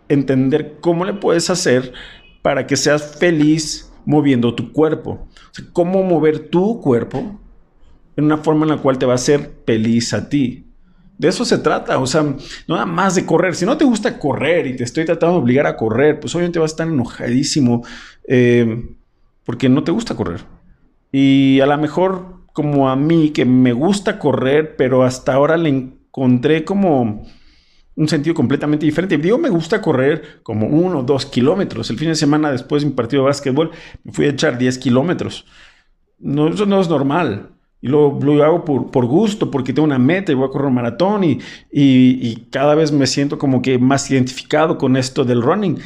entender 0.09 0.77
cómo 0.81 1.05
le 1.05 1.15
puedes 1.15 1.51
hacer 1.51 1.93
para 2.43 2.67
que 2.67 2.77
seas 2.77 3.17
feliz 3.19 3.93
moviendo 4.05 4.55
tu 4.55 4.73
cuerpo. 4.73 5.11
O 5.11 5.55
sea, 5.55 5.65
cómo 5.73 6.03
mover 6.03 6.51
tu 6.51 6.81
cuerpo 6.81 7.41
en 8.17 8.25
una 8.25 8.39
forma 8.39 8.65
en 8.65 8.71
la 8.71 8.77
cual 8.79 8.99
te 8.99 9.07
va 9.07 9.13
a 9.13 9.17
hacer 9.17 9.51
feliz 9.67 10.15
a 10.15 10.29
ti. 10.29 10.67
De 11.17 11.29
eso 11.29 11.45
se 11.45 11.59
trata, 11.59 11.99
o 11.99 12.07
sea, 12.07 12.23
no 12.23 12.75
nada 12.75 12.87
más 12.87 13.15
de 13.15 13.25
correr. 13.25 13.55
Si 13.55 13.65
no 13.65 13.77
te 13.77 13.85
gusta 13.85 14.19
correr 14.19 14.67
y 14.67 14.77
te 14.77 14.85
estoy 14.85 15.05
tratando 15.05 15.37
de 15.37 15.43
obligar 15.43 15.67
a 15.67 15.77
correr, 15.77 16.19
pues 16.19 16.35
obviamente 16.35 16.59
vas 16.59 16.73
a 16.73 16.75
estar 16.75 16.89
enojadísimo 16.89 17.83
eh, 18.29 18.97
porque 19.45 19.69
no 19.69 19.85
te 19.85 19.93
gusta 19.93 20.17
correr. 20.17 20.43
Y 21.13 21.61
a 21.61 21.67
lo 21.67 21.79
mejor 21.79 22.44
como 22.55 22.89
a 22.89 22.95
mí, 22.95 23.31
que 23.31 23.45
me 23.45 23.73
gusta 23.73 24.19
correr, 24.21 24.77
pero 24.77 25.03
hasta 25.03 25.35
ahora 25.35 25.57
le 25.57 25.69
encontré 25.69 26.65
como 26.65 27.27
un 27.97 28.09
sentido 28.09 28.33
completamente 28.33 28.87
diferente. 28.87 29.19
Digo, 29.19 29.39
me 29.39 29.51
gusta 29.51 29.83
correr 29.83 30.41
como 30.45 30.69
uno 30.69 31.01
o 31.01 31.03
dos 31.03 31.27
kilómetros. 31.27 31.91
El 31.91 31.99
fin 31.99 32.09
de 32.09 32.15
semana 32.15 32.53
después 32.53 32.83
de 32.83 32.91
mi 32.91 32.95
partido 32.95 33.23
de 33.23 33.27
básquetbol 33.27 33.73
me 34.05 34.13
fui 34.13 34.27
a 34.27 34.31
echar 34.31 34.57
10 34.57 34.79
kilómetros. 34.79 35.47
No, 36.21 36.47
eso 36.47 36.65
no 36.65 36.81
es 36.81 36.89
normal. 36.89 37.51
Y 37.83 37.89
lo, 37.89 38.21
lo 38.21 38.43
hago 38.45 38.65
por, 38.65 38.93
por, 38.93 39.07
gusto, 39.07 39.51
porque 39.51 39.73
tengo 39.73 39.87
una 39.87 39.99
meta 39.99 40.31
y 40.31 40.37
voy 40.37 40.47
a 40.47 40.51
correr 40.53 40.69
un 40.69 40.75
maratón 40.75 41.25
y, 41.25 41.33
y, 41.73 42.21
y 42.23 42.47
cada 42.53 42.77
vez 42.77 42.93
me 42.93 43.09
siento 43.09 43.37
como 43.37 43.63
que 43.63 43.79
más 43.81 44.09
identificado 44.13 44.79
con 44.79 44.97
esto 44.97 45.25
del 45.25 45.43
running. 45.43 45.81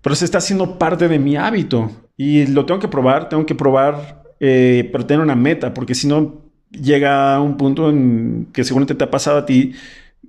pero 0.00 0.16
se 0.16 0.24
está 0.24 0.38
haciendo 0.38 0.78
parte 0.78 1.08
de 1.08 1.18
mi 1.18 1.36
hábito 1.36 1.90
y 2.16 2.46
lo 2.46 2.66
tengo 2.66 2.80
que 2.80 2.88
probar, 2.88 3.28
tengo 3.28 3.46
que 3.46 3.54
probar, 3.54 4.17
eh, 4.40 4.88
pero 4.92 5.06
tener 5.06 5.22
una 5.22 5.36
meta, 5.36 5.74
porque 5.74 5.94
si 5.94 6.06
no 6.06 6.42
llega 6.70 7.40
un 7.40 7.56
punto 7.56 7.88
en 7.90 8.48
que 8.52 8.64
seguramente 8.64 8.94
te 8.94 9.04
ha 9.04 9.10
pasado 9.10 9.38
a 9.38 9.46
ti, 9.46 9.72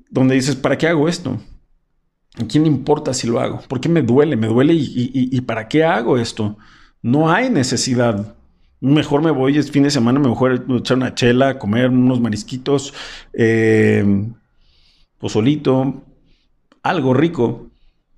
donde 0.09 0.35
dices, 0.35 0.55
¿para 0.55 0.77
qué 0.77 0.87
hago 0.87 1.07
esto? 1.07 1.39
¿A 2.41 2.45
quién 2.45 2.63
le 2.63 2.69
importa 2.69 3.13
si 3.13 3.27
lo 3.27 3.39
hago? 3.39 3.61
¿Por 3.67 3.81
qué 3.81 3.89
me 3.89 4.01
duele? 4.01 4.35
¿Me 4.35 4.47
duele 4.47 4.73
y, 4.75 5.41
para 5.41 5.67
qué 5.67 5.83
hago 5.83 6.17
esto? 6.17 6.57
No 7.01 7.31
hay 7.31 7.49
necesidad. 7.49 8.35
Mejor 8.81 9.21
me 9.21 9.31
voy, 9.31 9.57
es 9.57 9.71
fin 9.71 9.83
de 9.83 9.91
semana, 9.91 10.19
mejor 10.19 10.65
echar 10.77 10.97
una 10.97 11.13
chela, 11.13 11.59
comer 11.59 11.89
unos 11.89 12.21
marisquitos, 12.21 12.93
eh, 13.33 14.05
pozolito, 15.17 16.01
algo 16.81 17.13
rico. 17.13 17.68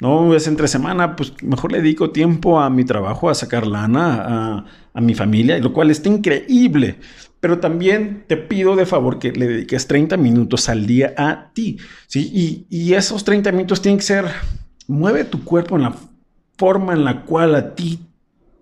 No 0.01 0.35
es 0.35 0.47
entre 0.47 0.67
semana, 0.67 1.15
pues 1.15 1.31
mejor 1.43 1.71
le 1.71 1.77
dedico 1.81 2.09
tiempo 2.09 2.59
a 2.59 2.71
mi 2.71 2.83
trabajo, 2.83 3.29
a 3.29 3.35
sacar 3.35 3.67
lana, 3.67 4.65
a, 4.93 4.99
mi 4.99 5.13
familia, 5.13 5.59
lo 5.59 5.71
cual 5.73 5.91
está 5.91 6.09
increíble. 6.09 6.97
Pero 7.39 7.59
también 7.59 8.25
te 8.27 8.35
pido 8.35 8.75
de 8.75 8.87
favor 8.87 9.19
que 9.19 9.31
le 9.31 9.47
dediques 9.47 9.85
30 9.85 10.17
minutos 10.17 10.69
al 10.69 10.87
día 10.87 11.13
a 11.15 11.51
ti. 11.53 11.77
¿sí? 12.07 12.31
Y, 12.33 12.65
y 12.69 12.93
esos 12.95 13.23
30 13.23 13.51
minutos 13.51 13.79
tienen 13.79 13.99
que 13.99 14.05
ser, 14.05 14.25
mueve 14.87 15.23
tu 15.23 15.43
cuerpo 15.43 15.75
en 15.75 15.83
la 15.83 15.95
forma 16.57 16.93
en 16.93 17.05
la 17.05 17.23
cual 17.23 17.53
a 17.53 17.75
ti 17.75 17.99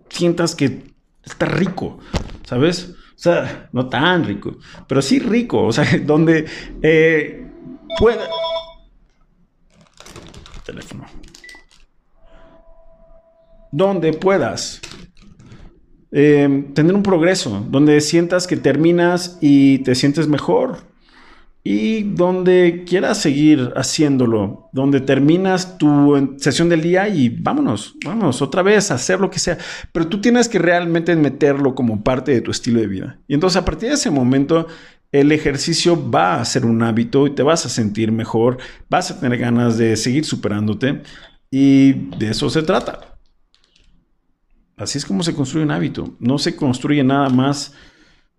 sientas 0.10 0.56
que 0.56 0.94
está 1.24 1.46
rico, 1.46 2.00
¿sabes? 2.44 2.96
O 3.16 3.22
sea, 3.22 3.70
no 3.72 3.88
tan 3.88 4.26
rico, 4.26 4.58
pero 4.88 5.02
sí 5.02 5.20
rico, 5.20 5.64
o 5.64 5.72
sea, 5.72 5.86
donde 6.06 6.46
eh, 6.82 7.48
pueda... 7.98 8.28
Teléfono. 10.66 11.06
Donde 13.72 14.14
puedas 14.14 14.82
eh, 16.12 16.66
tener 16.74 16.96
un 16.96 17.04
progreso, 17.04 17.66
donde 17.70 18.02
sientas 18.02 18.48
que 18.48 18.58
terminas 18.58 19.38
y 19.42 19.80
te 19.80 19.96
sientes 19.96 20.28
mejor, 20.28 20.90
y 21.64 22.04
donde 22.04 22.84
quieras 22.88 23.20
seguir 23.20 23.74
haciéndolo, 23.76 24.70
donde 24.72 25.02
terminas 25.02 25.78
tu 25.78 26.36
sesión 26.38 26.70
del 26.70 26.82
día 26.82 27.08
y 27.10 27.30
vámonos, 27.30 27.96
vámonos 28.04 28.42
otra 28.42 28.64
vez 28.64 28.92
a 28.92 28.96
hacer 28.96 29.20
lo 29.20 29.30
que 29.30 29.40
sea, 29.40 29.58
pero 29.92 30.08
tú 30.08 30.22
tienes 30.22 30.48
que 30.48 30.58
realmente 30.58 31.16
meterlo 31.16 31.76
como 31.76 32.04
parte 32.04 32.32
de 32.32 32.42
tu 32.42 32.52
estilo 32.52 32.80
de 32.80 32.88
vida. 32.88 33.20
Y 33.28 33.34
entonces 33.34 33.58
a 33.58 33.66
partir 33.66 33.90
de 33.90 33.96
ese 33.96 34.10
momento 34.10 34.68
el 35.12 35.32
ejercicio 35.32 36.10
va 36.10 36.40
a 36.40 36.46
ser 36.46 36.66
un 36.66 36.82
hábito 36.82 37.28
y 37.28 37.32
te 37.32 37.44
vas 37.44 37.66
a 37.66 37.70
sentir 37.70 38.12
mejor, 38.12 38.58
vas 38.90 39.12
a 39.12 39.20
tener 39.20 39.38
ganas 39.38 39.78
de 39.78 39.98
seguir 39.98 40.24
superándote 40.24 41.02
y 41.52 41.94
de 42.18 42.30
eso 42.30 42.50
se 42.50 42.64
trata. 42.64 43.19
Así 44.80 44.98
es 44.98 45.06
como 45.06 45.22
se 45.24 45.36
construye 45.36 45.66
un 45.66 45.72
hábito, 45.72 46.16
no 46.20 46.40
se 46.40 46.56
construye 46.56 47.04
nada 47.04 47.30
más 47.30 47.76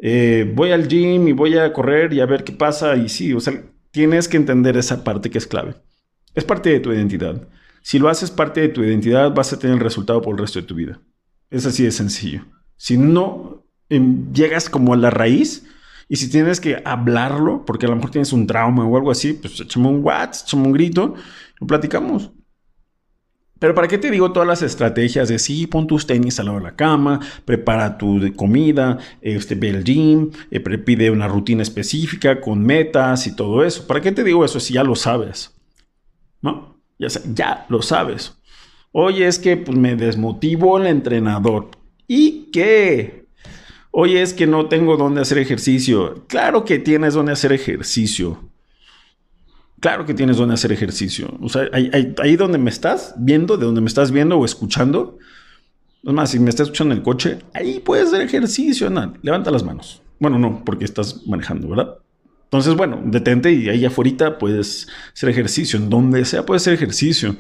eh, 0.02 0.50
voy 0.54 0.72
al 0.72 0.88
gym 0.88 1.28
y 1.28 1.32
voy 1.32 1.58
a 1.58 1.72
correr 1.72 2.12
y 2.14 2.20
a 2.20 2.26
ver 2.26 2.44
qué 2.44 2.52
pasa. 2.52 2.96
Y 2.96 3.08
sí, 3.08 3.32
o 3.32 3.40
sea, 3.40 3.62
tienes 3.90 4.28
que 4.28 4.36
entender 4.36 4.76
esa 4.76 5.04
parte 5.04 5.30
que 5.30 5.38
es 5.38 5.46
clave. 5.46 5.74
Es 6.34 6.44
parte 6.44 6.70
de 6.70 6.80
tu 6.80 6.92
identidad. 6.92 7.48
Si 7.82 7.98
lo 7.98 8.08
haces 8.08 8.30
parte 8.30 8.60
de 8.60 8.68
tu 8.68 8.82
identidad, 8.82 9.34
vas 9.34 9.52
a 9.52 9.58
tener 9.58 9.76
el 9.76 9.82
resultado 9.82 10.20
por 10.22 10.34
el 10.34 10.40
resto 10.40 10.60
de 10.60 10.66
tu 10.66 10.74
vida. 10.74 11.00
Es 11.50 11.66
así 11.66 11.84
de 11.84 11.90
sencillo. 11.90 12.46
Si 12.76 12.96
no 12.96 13.66
em, 13.88 14.32
llegas 14.32 14.70
como 14.70 14.94
a 14.94 14.96
la 14.96 15.10
raíz 15.10 15.66
y 16.08 16.16
si 16.16 16.30
tienes 16.30 16.60
que 16.60 16.80
hablarlo, 16.84 17.64
porque 17.64 17.86
a 17.86 17.88
lo 17.88 17.96
mejor 17.96 18.10
tienes 18.10 18.32
un 18.32 18.46
trauma 18.46 18.84
o 18.86 18.96
algo 18.96 19.10
así, 19.10 19.34
pues 19.34 19.60
échame 19.60 19.88
un 19.88 20.04
WhatsApp, 20.04 20.46
échame 20.46 20.66
un 20.66 20.72
grito, 20.72 21.14
lo 21.58 21.66
platicamos. 21.66 22.32
Pero 23.60 23.74
¿para 23.74 23.86
qué 23.88 23.98
te 23.98 24.10
digo 24.10 24.32
todas 24.32 24.48
las 24.48 24.62
estrategias 24.62 25.28
de 25.28 25.38
sí, 25.38 25.66
pon 25.66 25.86
tus 25.86 26.06
tenis 26.06 26.40
al 26.40 26.46
lado 26.46 26.58
de 26.58 26.64
la 26.64 26.76
cama, 26.76 27.20
prepara 27.44 27.98
tu 27.98 28.34
comida, 28.34 28.98
este, 29.20 29.54
ve 29.54 29.68
el 29.68 29.84
gym, 29.84 30.30
eh, 30.50 30.60
pide 30.60 31.10
una 31.10 31.28
rutina 31.28 31.62
específica 31.62 32.40
con 32.40 32.62
metas 32.64 33.26
y 33.26 33.36
todo 33.36 33.62
eso? 33.62 33.86
¿Para 33.86 34.00
qué 34.00 34.12
te 34.12 34.24
digo 34.24 34.44
eso 34.46 34.58
si 34.58 34.74
ya 34.74 34.82
lo 34.82 34.96
sabes? 34.96 35.54
¿No? 36.40 36.80
Ya, 36.98 37.08
ya 37.34 37.66
lo 37.68 37.82
sabes. 37.82 38.34
Oye, 38.92 39.26
es 39.26 39.38
que 39.38 39.58
pues, 39.58 39.76
me 39.76 39.94
desmotivó 39.94 40.78
el 40.78 40.86
entrenador. 40.86 41.68
¿Y 42.08 42.50
qué? 42.50 43.26
Oye, 43.90 44.22
es 44.22 44.32
que 44.32 44.46
no 44.46 44.66
tengo 44.66 44.96
dónde 44.96 45.20
hacer 45.20 45.36
ejercicio. 45.36 46.24
Claro 46.28 46.64
que 46.64 46.78
tienes 46.78 47.12
dónde 47.12 47.32
hacer 47.32 47.52
ejercicio. 47.52 48.49
Claro 49.80 50.04
que 50.04 50.12
tienes 50.12 50.36
donde 50.36 50.54
hacer 50.54 50.72
ejercicio. 50.72 51.36
O 51.40 51.48
sea, 51.48 51.62
ahí, 51.72 52.36
donde 52.36 52.58
me 52.58 52.68
estás 52.68 53.14
viendo, 53.16 53.56
de 53.56 53.64
donde 53.64 53.80
me 53.80 53.86
estás 53.86 54.10
viendo 54.10 54.38
o 54.38 54.44
escuchando. 54.44 55.18
Es 56.02 56.12
más, 56.12 56.30
si 56.30 56.38
me 56.38 56.50
estás 56.50 56.66
escuchando 56.66 56.92
en 56.92 56.98
el 56.98 57.04
coche, 57.04 57.38
ahí 57.54 57.80
puedes 57.80 58.08
hacer 58.08 58.20
ejercicio. 58.20 58.90
levanta 59.22 59.50
las 59.50 59.64
manos. 59.64 60.02
Bueno, 60.18 60.38
no, 60.38 60.62
porque 60.64 60.84
estás 60.84 61.26
manejando, 61.26 61.68
¿verdad? 61.68 61.96
Entonces, 62.44 62.74
bueno, 62.74 63.00
detente 63.04 63.52
y 63.52 63.70
ahí 63.70 63.84
afuera 63.86 64.38
puedes 64.38 64.86
hacer 65.14 65.30
ejercicio. 65.30 65.78
En 65.78 65.88
donde 65.88 66.24
sea 66.26 66.44
puedes 66.44 66.62
hacer 66.62 66.74
ejercicio. 66.74 67.36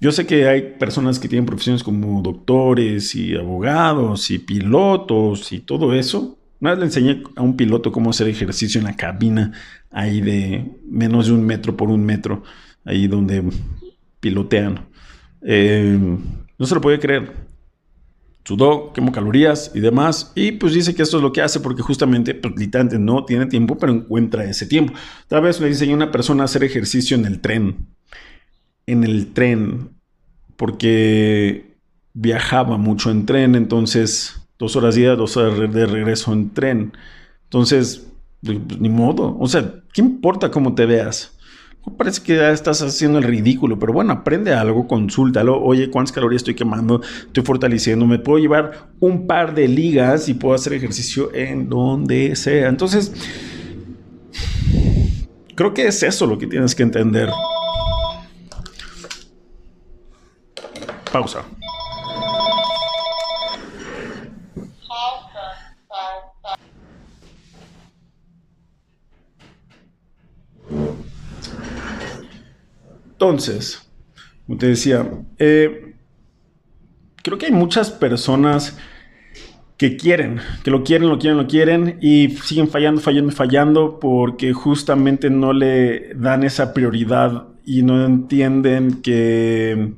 Yo 0.00 0.12
sé 0.12 0.26
que 0.26 0.48
hay 0.48 0.74
personas 0.78 1.18
que 1.18 1.28
tienen 1.28 1.46
profesiones 1.46 1.82
como 1.82 2.20
doctores 2.20 3.14
y 3.14 3.36
abogados 3.36 4.30
y 4.30 4.38
pilotos 4.38 5.52
y 5.52 5.60
todo 5.60 5.94
eso. 5.94 6.36
Una 6.62 6.70
vez 6.70 6.78
le 6.78 6.84
enseñé 6.84 7.24
a 7.34 7.42
un 7.42 7.56
piloto 7.56 7.90
cómo 7.90 8.10
hacer 8.10 8.28
ejercicio 8.28 8.78
en 8.78 8.84
la 8.84 8.96
cabina, 8.96 9.50
ahí 9.90 10.20
de 10.20 10.70
menos 10.88 11.26
de 11.26 11.32
un 11.32 11.44
metro 11.44 11.76
por 11.76 11.88
un 11.88 12.04
metro, 12.04 12.44
ahí 12.84 13.08
donde 13.08 13.42
pilotean. 14.20 14.86
Eh, 15.42 15.98
no 16.56 16.66
se 16.66 16.74
lo 16.76 16.80
puede 16.80 17.00
creer. 17.00 17.32
Sudó, 18.44 18.92
quemó 18.92 19.10
calorías 19.10 19.72
y 19.74 19.80
demás. 19.80 20.30
Y 20.36 20.52
pues 20.52 20.72
dice 20.72 20.94
que 20.94 21.02
esto 21.02 21.16
es 21.16 21.22
lo 21.24 21.32
que 21.32 21.42
hace 21.42 21.58
porque 21.58 21.82
justamente, 21.82 22.32
pues, 22.32 22.54
literalmente 22.56 23.00
no 23.00 23.24
tiene 23.24 23.46
tiempo, 23.46 23.76
pero 23.76 23.92
encuentra 23.92 24.44
ese 24.44 24.64
tiempo. 24.64 24.92
Tal 25.26 25.42
vez 25.42 25.60
le 25.60 25.66
enseñé 25.66 25.94
a 25.94 25.96
una 25.96 26.12
persona 26.12 26.42
a 26.42 26.44
hacer 26.44 26.62
ejercicio 26.62 27.16
en 27.16 27.24
el 27.24 27.40
tren. 27.40 27.88
En 28.86 29.02
el 29.02 29.32
tren. 29.32 29.90
Porque 30.54 31.74
viajaba 32.12 32.76
mucho 32.76 33.10
en 33.10 33.26
tren, 33.26 33.56
entonces 33.56 34.41
dos 34.62 34.76
horas 34.76 34.96
ida, 34.96 35.16
dos 35.16 35.36
horas 35.36 35.72
de 35.72 35.86
regreso 35.86 36.32
en 36.32 36.50
tren. 36.50 36.92
Entonces, 37.44 38.06
pues, 38.44 38.58
ni 38.78 38.88
modo. 38.88 39.36
O 39.40 39.48
sea, 39.48 39.74
¿qué 39.92 40.00
importa 40.00 40.52
cómo 40.52 40.74
te 40.76 40.86
veas? 40.86 41.36
Parece 41.98 42.22
que 42.22 42.36
ya 42.36 42.52
estás 42.52 42.80
haciendo 42.80 43.18
el 43.18 43.24
ridículo, 43.24 43.76
pero 43.76 43.92
bueno, 43.92 44.12
aprende 44.12 44.54
algo, 44.54 44.86
consúltalo. 44.86 45.60
Oye, 45.60 45.90
¿cuántas 45.90 46.12
calorías 46.12 46.42
estoy 46.42 46.54
quemando? 46.54 47.00
Estoy 47.26 47.42
fortaleciendo. 47.42 48.06
Me 48.06 48.20
puedo 48.20 48.38
llevar 48.38 48.90
un 49.00 49.26
par 49.26 49.52
de 49.52 49.66
ligas 49.66 50.28
y 50.28 50.34
puedo 50.34 50.54
hacer 50.54 50.74
ejercicio 50.74 51.34
en 51.34 51.68
donde 51.68 52.36
sea. 52.36 52.68
Entonces, 52.68 53.12
creo 55.56 55.74
que 55.74 55.88
es 55.88 56.04
eso 56.04 56.24
lo 56.24 56.38
que 56.38 56.46
tienes 56.46 56.72
que 56.76 56.84
entender. 56.84 57.30
Pausa. 61.12 61.44
Entonces, 73.22 73.88
como 74.46 74.58
te 74.58 74.66
decía, 74.66 75.08
eh, 75.38 75.94
creo 77.22 77.38
que 77.38 77.46
hay 77.46 77.52
muchas 77.52 77.88
personas 77.88 78.76
que 79.76 79.96
quieren, 79.96 80.40
que 80.64 80.72
lo 80.72 80.82
quieren, 80.82 81.08
lo 81.08 81.20
quieren, 81.20 81.38
lo 81.38 81.46
quieren 81.46 81.98
y 82.00 82.30
siguen 82.30 82.66
fallando, 82.66 83.00
fallando, 83.00 83.30
fallando 83.30 84.00
porque 84.00 84.52
justamente 84.52 85.30
no 85.30 85.52
le 85.52 86.14
dan 86.14 86.42
esa 86.42 86.74
prioridad 86.74 87.46
y 87.64 87.84
no 87.84 88.04
entienden 88.04 89.02
que 89.02 89.94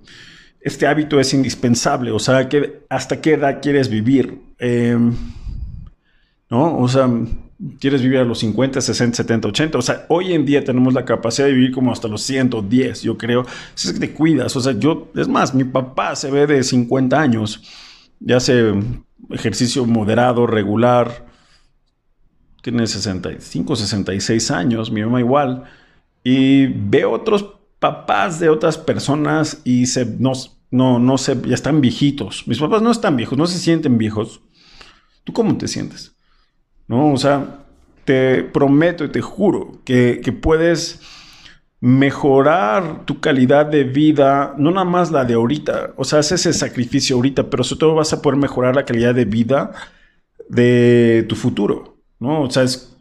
este 0.60 0.86
hábito 0.86 1.18
es 1.18 1.32
indispensable, 1.32 2.10
o 2.10 2.18
sea, 2.18 2.46
hasta 2.90 3.22
qué 3.22 3.32
edad 3.32 3.62
quieres 3.62 3.88
vivir, 3.88 4.38
eh, 4.58 4.98
¿no? 6.50 6.76
O 6.78 6.88
sea, 6.88 7.08
quieres 7.78 8.02
vivir 8.02 8.18
a 8.18 8.24
los 8.24 8.38
50, 8.40 8.80
60, 8.80 9.16
70, 9.16 9.48
80. 9.48 9.78
O 9.78 9.82
sea, 9.82 10.06
hoy 10.08 10.32
en 10.32 10.44
día 10.44 10.64
tenemos 10.64 10.94
la 10.94 11.04
capacidad 11.04 11.46
de 11.46 11.54
vivir 11.54 11.72
como 11.72 11.92
hasta 11.92 12.08
los 12.08 12.22
110, 12.22 13.02
yo 13.02 13.16
creo. 13.16 13.46
Si 13.74 13.88
es 13.88 13.94
que 13.94 14.00
te 14.00 14.12
cuidas. 14.12 14.54
O 14.56 14.60
sea, 14.60 14.72
yo, 14.72 15.10
es 15.14 15.28
más, 15.28 15.54
mi 15.54 15.64
papá 15.64 16.16
se 16.16 16.30
ve 16.30 16.46
de 16.46 16.62
50 16.62 17.20
años 17.20 17.62
y 18.20 18.32
hace 18.32 18.74
ejercicio 19.30 19.84
moderado, 19.86 20.46
regular. 20.46 21.26
Tiene 22.62 22.86
65, 22.86 23.76
66 23.76 24.50
años, 24.50 24.90
mi 24.90 25.02
mamá 25.02 25.20
igual. 25.20 25.64
Y 26.22 26.66
veo 26.66 27.12
otros 27.12 27.46
papás 27.78 28.40
de 28.40 28.48
otras 28.48 28.78
personas 28.78 29.60
y 29.64 29.86
se, 29.86 30.06
no, 30.06 30.32
no, 30.70 30.98
no 30.98 31.18
se, 31.18 31.40
ya 31.42 31.54
están 31.54 31.80
viejitos. 31.80 32.48
Mis 32.48 32.58
papás 32.58 32.80
no 32.80 32.90
están 32.90 33.16
viejos, 33.16 33.36
no 33.36 33.46
se 33.46 33.58
sienten 33.58 33.98
viejos. 33.98 34.40
¿Tú 35.24 35.32
cómo 35.32 35.56
te 35.58 35.68
sientes? 35.68 36.13
¿No? 36.88 37.12
O 37.12 37.16
sea, 37.16 37.64
te 38.04 38.42
prometo 38.44 39.04
y 39.04 39.08
te 39.08 39.20
juro 39.20 39.80
que, 39.84 40.20
puedes 40.40 41.00
mejorar 41.80 43.04
tu 43.04 43.20
calidad 43.20 43.66
de 43.66 43.84
vida, 43.84 44.54
no 44.58 44.70
nada 44.70 44.84
más 44.84 45.10
la 45.10 45.24
de 45.24 45.34
ahorita, 45.34 45.92
o 45.96 46.04
sea, 46.04 46.20
haces 46.20 46.46
ese 46.46 46.58
sacrificio 46.58 47.16
ahorita, 47.16 47.50
pero 47.50 47.64
sobre 47.64 47.80
todo 47.80 47.94
vas 47.94 48.12
a 48.12 48.22
poder 48.22 48.38
mejorar 48.38 48.74
la 48.74 48.84
calidad 48.84 49.14
de 49.14 49.24
vida 49.26 49.72
de 50.48 51.26
tu 51.28 51.36
futuro, 51.36 51.98
¿no? 52.18 52.42
O 52.42 52.50
sea, 52.50 52.62
es, 52.62 52.96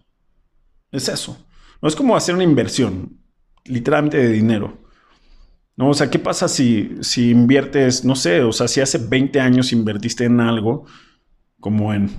es 0.92 1.08
eso. 1.08 1.38
No 1.82 1.88
es 1.88 1.96
como 1.96 2.16
hacer 2.16 2.36
una 2.36 2.44
inversión, 2.44 3.18
literalmente 3.66 4.18
de 4.18 4.30
dinero. 4.30 4.78
¿No? 5.76 5.90
O 5.90 5.94
sea, 5.94 6.10
¿qué 6.10 6.20
pasa 6.20 6.48
si, 6.48 6.98
si 7.02 7.32
inviertes, 7.32 8.06
no 8.06 8.16
sé, 8.16 8.42
o 8.42 8.52
sea, 8.52 8.68
si 8.68 8.80
hace 8.80 9.00
20 9.00 9.40
años 9.40 9.74
invertiste 9.74 10.26
en 10.26 10.40
algo, 10.40 10.86
como 11.60 11.94
en 11.94 12.12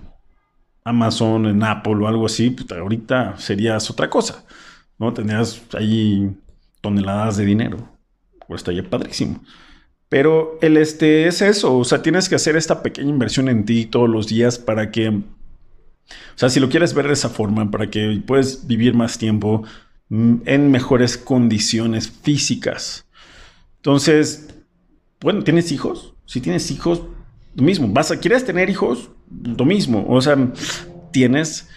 Amazon, 0.85 1.47
en 1.47 1.63
Apple 1.63 1.97
o 1.97 2.07
algo 2.07 2.27
así, 2.27 2.51
pues 2.51 2.71
ahorita 2.71 3.37
serías 3.39 3.91
otra 3.91 4.11
cosa, 4.11 4.45
¿no? 4.99 5.13
Tenías 5.15 5.63
ahí 5.73 6.31
toneladas 6.83 7.39
de 7.39 7.47
dinero. 7.47 7.89
Pues 8.47 8.61
estaría 8.61 8.89
padrísimo. 8.89 9.43
Pero 10.11 10.59
el 10.61 10.77
este 10.77 11.27
es 11.27 11.41
eso, 11.43 11.79
o 11.79 11.85
sea, 11.85 12.03
tienes 12.03 12.29
que 12.29 12.35
hacer 12.35 12.57
esta 12.57 12.83
pequeña 12.83 13.09
inversión 13.09 13.49
en 13.49 13.65
ti 13.65 13.87
todos 13.87 14.09
los 14.09 14.29
días 14.29 14.59
para 14.59 14.91
que, 14.91 15.09
o 15.09 15.23
sea, 16.37 16.51
si 16.51 16.61
lo 16.61 16.69
quieres 16.69 16.95
ver 16.95 17.07
de 17.07 17.15
esa 17.15 17.31
forma, 17.31 17.71
para 17.71 17.91
que 17.91 18.23
puedas 18.25 18.67
vivir 18.67 18.95
más 18.95 19.19
tiempo 19.19 19.65
mm, 20.11 20.43
en 20.45 20.71
mejores 20.71 21.17
condiciones 21.17 22.11
físicas. 22.11 23.07
Entonces, 23.77 24.55
bueno, 25.21 25.43
¿tienes 25.43 25.73
hijos? 25.73 26.15
Si 26.27 26.41
tienes 26.41 26.71
hijos, 26.71 27.03
lo 27.55 27.63
mismo. 27.63 27.89
¿Vas 27.89 28.11
a, 28.11 28.21
¿Quieres 28.21 28.45
tener 28.45 28.69
hijos? 28.71 29.11
Lo 29.31 29.65
mismo. 29.65 30.05
O 30.09 30.21
sea, 30.21 30.37
tienes 31.11 31.69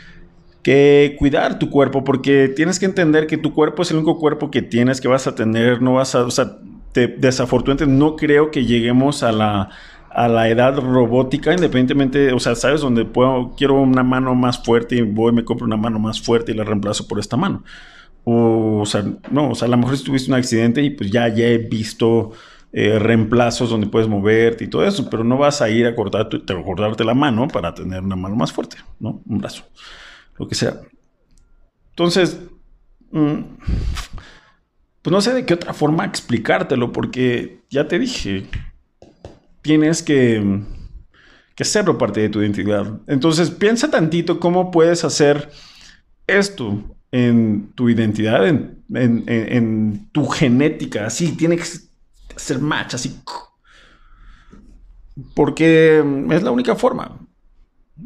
que 0.64 1.16
cuidar 1.18 1.60
tu 1.60 1.70
cuerpo, 1.70 2.04
porque 2.04 2.50
tienes 2.50 2.80
que 2.80 2.86
entender 2.86 3.26
que 3.28 3.38
tu 3.38 3.54
cuerpo 3.54 3.84
es 3.84 3.92
el 3.92 3.98
único 3.98 4.20
cuerpo 4.20 4.52
que 4.52 4.62
tienes, 4.62 5.00
que 5.00 5.08
vas 5.08 5.26
a 5.26 5.36
tener, 5.36 5.82
no 5.82 5.94
vas 5.94 6.14
a, 6.14 6.26
o 6.26 6.32
sea, 6.32 6.58
desafortunadamente 6.94 7.86
no 7.88 8.16
creo 8.16 8.52
que 8.52 8.66
lleguemos 8.66 9.24
a 9.24 9.32
la, 9.32 9.70
a 10.10 10.28
la 10.28 10.50
edad 10.50 10.76
robótica, 10.78 11.54
independientemente, 11.54 12.34
o 12.34 12.40
sea, 12.40 12.56
sabes, 12.56 12.82
donde 12.82 13.06
puedo, 13.06 13.54
quiero 13.56 13.80
una 13.80 14.04
mano 14.04 14.36
más 14.36 14.62
fuerte 14.64 14.96
y 14.96 15.02
voy, 15.04 15.32
me 15.32 15.46
compro 15.46 15.66
una 15.66 15.78
mano 15.78 16.00
más 16.00 16.20
fuerte 16.22 16.52
y 16.52 16.56
la 16.56 16.64
reemplazo 16.64 17.08
por 17.08 17.20
esta 17.20 17.38
mano. 17.38 17.64
O, 18.24 18.80
o 18.82 18.86
sea, 18.86 19.06
no, 19.32 19.52
o 19.52 19.56
sea, 19.56 19.68
a 19.68 19.72
lo 19.72 19.78
mejor 19.78 19.96
si 19.98 20.04
tuviste 20.04 20.30
un 20.32 20.38
accidente 20.38 20.82
y 20.82 20.90
pues 20.90 21.12
ya, 21.12 21.28
ya 21.30 21.46
he 21.46 21.60
visto 21.60 22.32
eh, 22.74 23.00
reemplazos 23.00 23.70
donde 23.70 23.88
puedes 23.88 24.10
moverte 24.10 24.66
y 24.66 24.68
todo 24.68 24.86
eso, 24.86 25.10
pero 25.10 25.24
no 25.24 25.38
vas 25.38 25.62
a 25.62 25.70
ir 25.70 25.86
a 25.86 25.96
cortarte, 25.96 26.42
cortarte 26.46 27.06
la 27.06 27.14
mano 27.14 27.48
para 27.48 27.74
tener 27.74 28.04
una 28.04 28.16
mano 28.16 28.36
más 28.36 28.52
fuerte, 28.52 28.78
¿no? 29.00 29.22
Un 29.26 29.38
brazo 29.38 29.64
lo 30.38 30.48
que 30.48 30.56
sea. 30.56 30.82
Entonces, 31.92 32.40
mm, 33.12 33.40
pues 35.02 35.12
no 35.12 35.22
sé 35.22 35.34
de 35.34 35.46
qué 35.46 35.54
otra 35.54 35.74
forma 35.74 36.06
explicártelo, 36.06 36.92
porque 36.92 37.62
ya 37.70 37.88
te 37.88 38.00
dije, 38.00 38.46
tienes 39.62 40.04
que, 40.04 40.62
que 41.56 41.64
hacerlo 41.64 41.98
parte 41.98 42.22
de 42.22 42.30
tu 42.30 42.42
identidad. 42.42 43.00
Entonces, 43.08 43.50
piensa 43.50 43.90
tantito 43.90 44.40
cómo 44.40 44.72
puedes 44.72 45.04
hacer 45.04 45.50
esto 46.28 46.84
en 47.12 47.72
tu 47.74 47.90
identidad, 47.90 48.48
en, 48.48 48.84
en 48.94 50.10
tu 50.12 50.28
genética, 50.28 51.06
así, 51.06 51.32
tiene 51.38 51.56
que 51.56 51.64
ser 52.38 52.60
match, 52.60 52.96
así. 52.96 53.20
Porque 55.36 56.04
es 56.30 56.44
la 56.44 56.52
única 56.52 56.76
forma. 56.76 57.20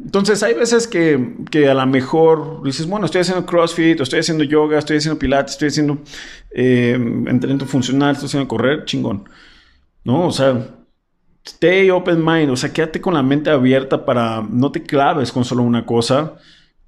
Entonces 0.00 0.42
hay 0.42 0.54
veces 0.54 0.86
que, 0.86 1.34
que, 1.50 1.68
a 1.68 1.74
lo 1.74 1.86
mejor 1.86 2.62
dices, 2.64 2.86
bueno, 2.86 3.06
estoy 3.06 3.20
haciendo 3.20 3.44
CrossFit, 3.44 4.00
estoy 4.00 4.20
haciendo 4.20 4.42
yoga, 4.44 4.78
estoy 4.78 4.96
haciendo 4.96 5.18
pilates, 5.18 5.52
estoy 5.52 5.68
haciendo 5.68 5.98
eh, 6.50 6.92
entrenamiento 6.94 7.66
funcional, 7.66 8.12
estoy 8.12 8.26
haciendo 8.26 8.48
correr, 8.48 8.84
chingón. 8.86 9.28
¿No? 10.04 10.26
O 10.26 10.32
sea, 10.32 10.66
stay 11.46 11.90
open 11.90 12.24
mind, 12.24 12.50
o 12.50 12.56
sea, 12.56 12.72
quédate 12.72 13.00
con 13.00 13.14
la 13.14 13.22
mente 13.22 13.50
abierta 13.50 14.04
para 14.04 14.42
no 14.48 14.72
te 14.72 14.82
claves 14.82 15.30
con 15.30 15.44
solo 15.44 15.62
una 15.62 15.84
cosa 15.84 16.36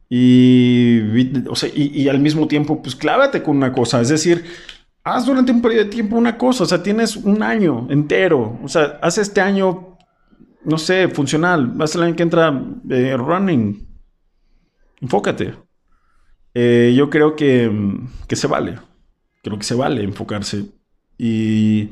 y, 0.08 1.46
o 1.48 1.56
sea, 1.56 1.68
y, 1.74 2.02
y 2.02 2.08
al 2.08 2.20
mismo 2.20 2.48
tiempo, 2.48 2.82
pues 2.82 2.96
clávate 2.96 3.42
con 3.42 3.56
una 3.56 3.72
cosa. 3.72 4.00
Es 4.00 4.08
decir, 4.08 4.44
haz 5.04 5.26
durante 5.26 5.52
un 5.52 5.62
periodo 5.62 5.84
de 5.84 5.90
tiempo 5.90 6.16
una 6.16 6.36
cosa, 6.36 6.64
o 6.64 6.66
sea, 6.66 6.82
tienes 6.82 7.16
un 7.16 7.42
año 7.42 7.86
entero, 7.90 8.58
o 8.62 8.68
sea, 8.68 8.98
haz 9.02 9.18
este 9.18 9.40
año 9.40 9.94
no 10.64 10.78
sé, 10.78 11.08
funcional. 11.08 11.66
Vas 11.66 11.94
a 11.94 11.98
alguien 11.98 12.16
que 12.16 12.22
entra 12.22 12.62
eh, 12.88 13.16
running. 13.16 13.86
Enfócate. 15.00 15.54
Eh, 16.54 16.94
yo 16.96 17.10
creo 17.10 17.36
que, 17.36 17.70
que 18.26 18.36
se 18.36 18.46
vale. 18.46 18.78
Creo 19.42 19.58
que 19.58 19.64
se 19.64 19.74
vale 19.74 20.02
enfocarse. 20.02 20.66
Y 21.18 21.90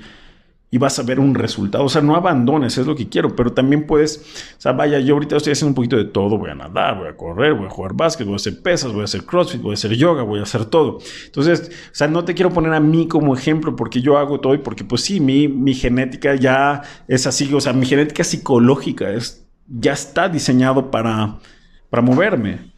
y 0.74 0.78
vas 0.78 0.98
a 0.98 1.02
ver 1.02 1.20
un 1.20 1.34
resultado. 1.34 1.84
O 1.84 1.88
sea, 1.90 2.00
no 2.00 2.16
abandones, 2.16 2.78
es 2.78 2.86
lo 2.86 2.96
que 2.96 3.06
quiero, 3.06 3.36
pero 3.36 3.52
también 3.52 3.86
puedes, 3.86 4.16
o 4.56 4.60
sea, 4.60 4.72
vaya, 4.72 4.98
yo 5.00 5.12
ahorita 5.12 5.36
estoy 5.36 5.52
haciendo 5.52 5.68
un 5.68 5.74
poquito 5.74 5.98
de 5.98 6.06
todo, 6.06 6.38
voy 6.38 6.48
a 6.48 6.54
nadar, 6.54 6.96
voy 6.96 7.08
a 7.08 7.14
correr, 7.14 7.52
voy 7.52 7.66
a 7.66 7.70
jugar 7.70 7.92
básquet, 7.92 8.26
voy 8.26 8.32
a 8.32 8.36
hacer 8.36 8.62
pesas, 8.62 8.90
voy 8.90 9.02
a 9.02 9.04
hacer 9.04 9.26
crossfit, 9.26 9.60
voy 9.60 9.72
a 9.72 9.74
hacer 9.74 9.92
yoga, 9.92 10.22
voy 10.22 10.40
a 10.40 10.44
hacer 10.44 10.64
todo. 10.64 10.98
Entonces, 11.26 11.70
o 11.92 11.94
sea, 11.94 12.08
no 12.08 12.24
te 12.24 12.32
quiero 12.32 12.54
poner 12.54 12.72
a 12.72 12.80
mí 12.80 13.06
como 13.06 13.36
ejemplo 13.36 13.76
porque 13.76 14.00
yo 14.00 14.16
hago 14.16 14.40
todo 14.40 14.54
y 14.54 14.58
porque 14.58 14.82
pues 14.82 15.02
sí, 15.02 15.20
mi, 15.20 15.46
mi 15.46 15.74
genética 15.74 16.36
ya 16.36 16.80
es 17.06 17.26
así, 17.26 17.52
o 17.52 17.60
sea, 17.60 17.74
mi 17.74 17.84
genética 17.84 18.24
psicológica 18.24 19.10
es, 19.10 19.46
ya 19.68 19.92
está 19.92 20.30
diseñado 20.30 20.90
para, 20.90 21.38
para 21.90 22.02
moverme. 22.02 22.72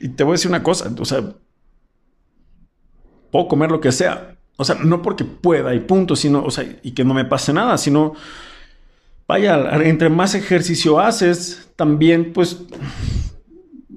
Y 0.00 0.10
te 0.10 0.22
voy 0.22 0.34
a 0.34 0.34
decir 0.34 0.48
una 0.48 0.62
cosa, 0.62 0.94
o 0.96 1.04
sea, 1.04 1.24
puedo 3.32 3.48
comer 3.48 3.72
lo 3.72 3.80
que 3.80 3.90
sea, 3.90 4.33
o 4.56 4.64
sea, 4.64 4.76
no 4.76 5.02
porque 5.02 5.24
pueda 5.24 5.74
y 5.74 5.80
punto, 5.80 6.14
sino, 6.16 6.44
o 6.44 6.50
sea, 6.50 6.64
y 6.82 6.92
que 6.92 7.04
no 7.04 7.14
me 7.14 7.24
pase 7.24 7.52
nada, 7.52 7.76
sino, 7.76 8.14
vaya, 9.26 9.70
entre 9.82 10.08
más 10.08 10.34
ejercicio 10.34 11.00
haces, 11.00 11.70
también, 11.76 12.32
pues, 12.32 12.62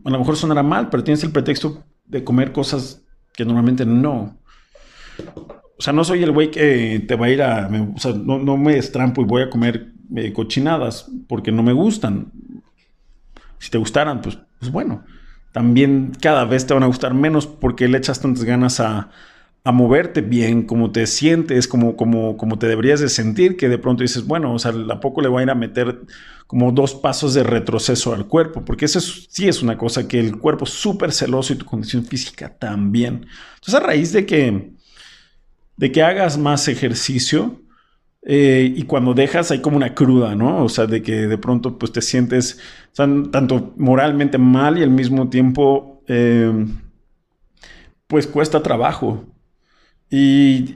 a 0.04 0.10
lo 0.10 0.20
mejor 0.20 0.36
sonará 0.36 0.64
mal, 0.64 0.90
pero 0.90 1.04
tienes 1.04 1.24
el 1.24 1.32
pretexto 1.32 1.84
de 2.06 2.24
comer 2.24 2.52
cosas 2.52 3.04
que 3.34 3.46
normalmente 3.46 3.86
no. 3.86 4.38
O 5.78 5.82
sea, 5.82 5.94
no 5.94 6.04
soy 6.04 6.24
el 6.24 6.32
güey 6.32 6.50
que 6.50 7.04
te 7.08 7.16
va 7.16 7.28
a 7.28 7.30
ir 7.30 7.44
a, 7.44 7.70
o 7.96 8.00
sea, 8.00 8.14
no, 8.14 8.40
no 8.40 8.58
me 8.58 8.78
estrampo 8.78 9.22
y 9.22 9.26
voy 9.26 9.44
a 9.44 9.50
comer 9.50 9.92
eh, 10.16 10.34
cochinadas 10.34 11.06
porque 11.28 11.52
no 11.52 11.62
me 11.62 11.74
gustan. 11.74 12.32
Si 13.60 13.70
te 13.70 13.78
gustaran, 13.78 14.22
pues, 14.22 14.40
pues 14.60 14.72
bueno. 14.72 15.04
También 15.52 16.14
cada 16.22 16.46
vez 16.46 16.66
te 16.66 16.74
van 16.74 16.84
a 16.84 16.88
gustar 16.88 17.14
menos 17.14 17.48
porque 17.48 17.88
le 17.88 17.98
echas 17.98 18.20
tantas 18.20 18.44
ganas 18.44 18.80
a, 18.80 19.10
a 19.68 19.74
moverte 19.74 20.22
bien, 20.22 20.64
como 20.64 20.94
te 20.94 21.06
sientes, 21.08 21.68
como, 21.68 22.58
te 22.58 22.68
deberías 22.70 23.02
de 23.02 23.10
sentir, 23.10 23.58
que 23.58 23.68
de 23.68 23.78
pronto 23.78 24.02
dices, 24.02 24.26
bueno, 24.26 24.54
o 24.54 24.60
sea, 24.60 24.72
¿a 24.72 25.00
poco 25.02 25.20
le 25.20 25.28
voy 25.28 25.42
a 25.42 25.44
ir 25.44 25.50
a 25.50 25.56
meter 25.56 26.04
como 26.48 26.72
dos 26.72 26.96
pasos 26.96 27.34
de 27.34 27.44
retroceso 27.44 28.14
al 28.14 28.28
cuerpo? 28.28 28.64
Porque 28.64 28.86
eso 28.86 29.02
sí 29.02 29.46
es 29.50 29.62
una 29.62 29.78
cosa 29.78 30.08
que 30.08 30.22
el 30.22 30.38
cuerpo 30.38 30.64
es 30.64 30.72
súper 30.72 31.12
celoso 31.12 31.52
y 31.52 31.58
tu 31.58 31.66
condición 31.66 32.06
física 32.06 32.48
también. 32.58 33.26
Entonces, 33.56 33.74
a 33.74 33.82
raíz 33.82 34.14
de 34.14 34.26
que, 34.26 34.72
de 35.76 35.92
que 35.92 36.02
hagas 36.02 36.38
más 36.38 36.70
ejercicio, 36.70 37.62
eh, 38.22 38.74
y 38.74 38.84
cuando 38.84 39.14
dejas 39.14 39.52
hay 39.52 39.60
como 39.60 39.76
una 39.76 39.94
cruda, 39.94 40.34
¿no? 40.34 40.64
O 40.64 40.70
sea, 40.70 40.86
de 40.86 41.02
que 41.02 41.28
de 41.28 41.38
pronto 41.38 41.78
pues 41.78 41.92
te 41.92 42.02
sientes 42.02 42.62
tanto 42.96 43.74
moralmente 43.76 44.38
mal 44.38 44.78
y 44.78 44.84
al 44.84 44.92
mismo 44.92 45.30
tiempo 45.30 46.04
eh, 46.08 46.68
pues 48.08 48.28
cuesta 48.28 48.64
trabajo. 48.64 49.26
Y, 50.10 50.76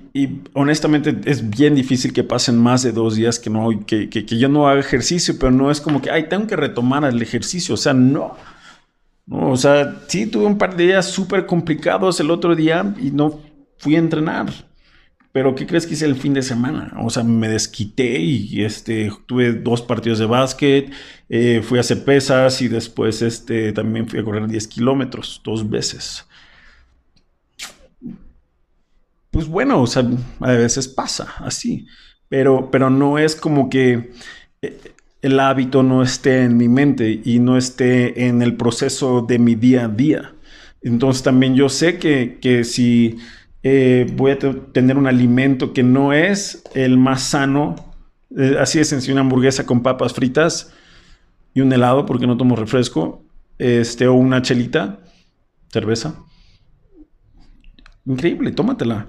honestamente 0.54 1.16
es 1.24 1.50
bien 1.50 1.74
difícil 1.74 2.12
que 2.12 2.24
pasen 2.24 2.58
más 2.58 2.84
de 2.84 2.92
dos 2.92 3.16
días 3.16 3.40
que, 3.40 3.50
no, 3.50 3.70
que, 3.86 4.10
que, 4.10 4.26
yo 4.38 4.50
no 4.50 4.68
haga 4.68 4.82
ejercicio, 4.82 5.36
pero 5.40 5.52
no 5.52 5.72
es 5.72 5.80
como 5.80 6.02
que, 6.02 6.12
ay, 6.12 6.28
tengo 6.28 6.48
que 6.48 6.58
retomar 6.58 7.06
el 7.06 7.22
ejercicio. 7.22 7.76
O 7.76 7.78
sea, 7.78 7.94
no. 7.94 8.36
no 9.26 9.52
o 9.52 9.58
sea, 9.58 10.02
sí 10.08 10.28
tuve 10.28 10.46
un 10.46 10.58
par 10.58 10.76
de 10.76 10.86
días 10.88 11.08
súper 11.08 11.46
complicados 11.46 12.20
el 12.20 12.30
otro 12.32 12.56
día 12.56 12.94
y 13.02 13.12
no 13.12 13.40
fui 13.78 13.96
a 13.96 14.00
entrenar. 14.00 14.52
Pero 15.32 15.56
¿qué 15.56 15.66
crees 15.66 15.88
que 15.88 15.94
hice 15.94 16.06
el 16.06 16.16
fin 16.16 16.34
de 16.34 16.42
semana? 16.42 16.92
O 17.02 17.10
sea, 17.10 17.24
me 17.24 17.48
desquité 17.48 18.20
y 18.20 18.66
este, 18.66 19.10
tuve 19.28 19.54
dos 19.54 19.82
partidos 19.82 20.20
de 20.20 20.26
básquet, 20.26 20.92
eh, 21.30 21.62
fui 21.64 21.78
a 21.78 21.82
hacer 21.82 22.04
pesas 22.04 22.62
y 22.62 22.68
después 22.68 23.22
este, 23.22 23.72
también 23.72 24.10
fui 24.10 24.20
a 24.20 24.24
correr 24.26 24.46
10 24.46 24.68
kilómetros 24.68 25.42
dos 25.46 25.70
veces 25.70 26.26
pues 29.32 29.48
bueno, 29.48 29.82
o 29.82 29.88
sea, 29.88 30.04
a 30.42 30.52
veces 30.52 30.88
pasa 30.88 31.34
así, 31.40 31.88
pero, 32.30 32.70
pero 32.70 32.90
no 32.90 33.18
es 33.18 33.36
como 33.36 33.70
que 33.70 34.12
eh, 34.62 34.80
el 35.22 35.40
hábito 35.40 35.84
no 35.84 36.04
esté 36.04 36.44
en 36.44 36.58
mi 36.58 36.68
mente 36.68 37.22
y 37.24 37.40
no 37.40 37.58
esté 37.58 38.28
en 38.28 38.42
el 38.42 38.58
proceso 38.58 39.22
de 39.22 39.40
mi 39.40 39.56
día 39.56 39.86
a 39.86 39.88
día. 39.88 40.34
Entonces 40.82 41.24
también 41.24 41.56
yo 41.56 41.70
sé 41.70 41.98
que, 41.98 42.64
si 42.64 43.18
eh, 43.64 44.12
voy 44.16 44.32
a 44.32 44.40
tener 44.40 44.98
un 44.98 45.08
alimento 45.08 45.74
que 45.74 45.84
no 45.84 46.12
es 46.12 46.64
el 46.74 46.98
más 46.98 47.24
sano, 47.24 47.76
eh, 48.36 48.58
así 48.60 48.80
es 48.80 48.90
sencillo, 48.90 49.14
una 49.14 49.22
hamburguesa 49.22 49.66
con 49.66 49.84
papas 49.84 50.14
fritas 50.14 50.74
y 51.54 51.62
un 51.62 51.72
helado 51.72 52.06
porque 52.06 52.28
no 52.28 52.38
tomo 52.38 52.56
refresco, 52.56 53.24
este, 53.60 54.08
o 54.08 54.14
una 54.14 54.42
chelita, 54.42 55.00
cerveza. 55.72 56.16
Increíble, 58.06 58.52
tómatela. 58.52 59.08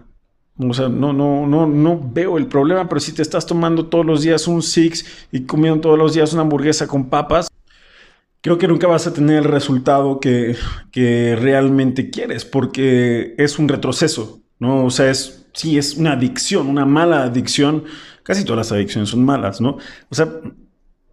O 0.58 0.74
sea, 0.74 0.88
no, 0.88 1.12
no, 1.12 1.46
no, 1.46 1.66
no 1.66 2.10
veo 2.12 2.36
el 2.36 2.46
problema, 2.46 2.88
pero 2.88 3.00
si 3.00 3.12
te 3.12 3.22
estás 3.22 3.46
tomando 3.46 3.86
todos 3.86 4.04
los 4.04 4.22
días 4.22 4.46
un 4.46 4.62
Six 4.62 5.28
y 5.32 5.44
comiendo 5.44 5.80
todos 5.80 5.98
los 5.98 6.14
días 6.14 6.32
una 6.32 6.42
hamburguesa 6.42 6.86
con 6.86 7.08
papas, 7.08 7.48
creo 8.42 8.58
que 8.58 8.68
nunca 8.68 8.86
vas 8.86 9.06
a 9.06 9.14
tener 9.14 9.38
el 9.38 9.44
resultado 9.44 10.20
que, 10.20 10.56
que 10.90 11.36
realmente 11.40 12.10
quieres, 12.10 12.44
porque 12.44 13.34
es 13.38 13.58
un 13.58 13.68
retroceso, 13.68 14.40
¿no? 14.58 14.84
O 14.84 14.90
sea, 14.90 15.10
es, 15.10 15.46
sí, 15.54 15.78
es 15.78 15.96
una 15.96 16.12
adicción, 16.12 16.68
una 16.68 16.84
mala 16.84 17.22
adicción. 17.22 17.84
Casi 18.22 18.44
todas 18.44 18.58
las 18.58 18.72
adicciones 18.72 19.10
son 19.10 19.24
malas, 19.24 19.60
¿no? 19.60 19.78
O 20.10 20.14
sea, 20.14 20.28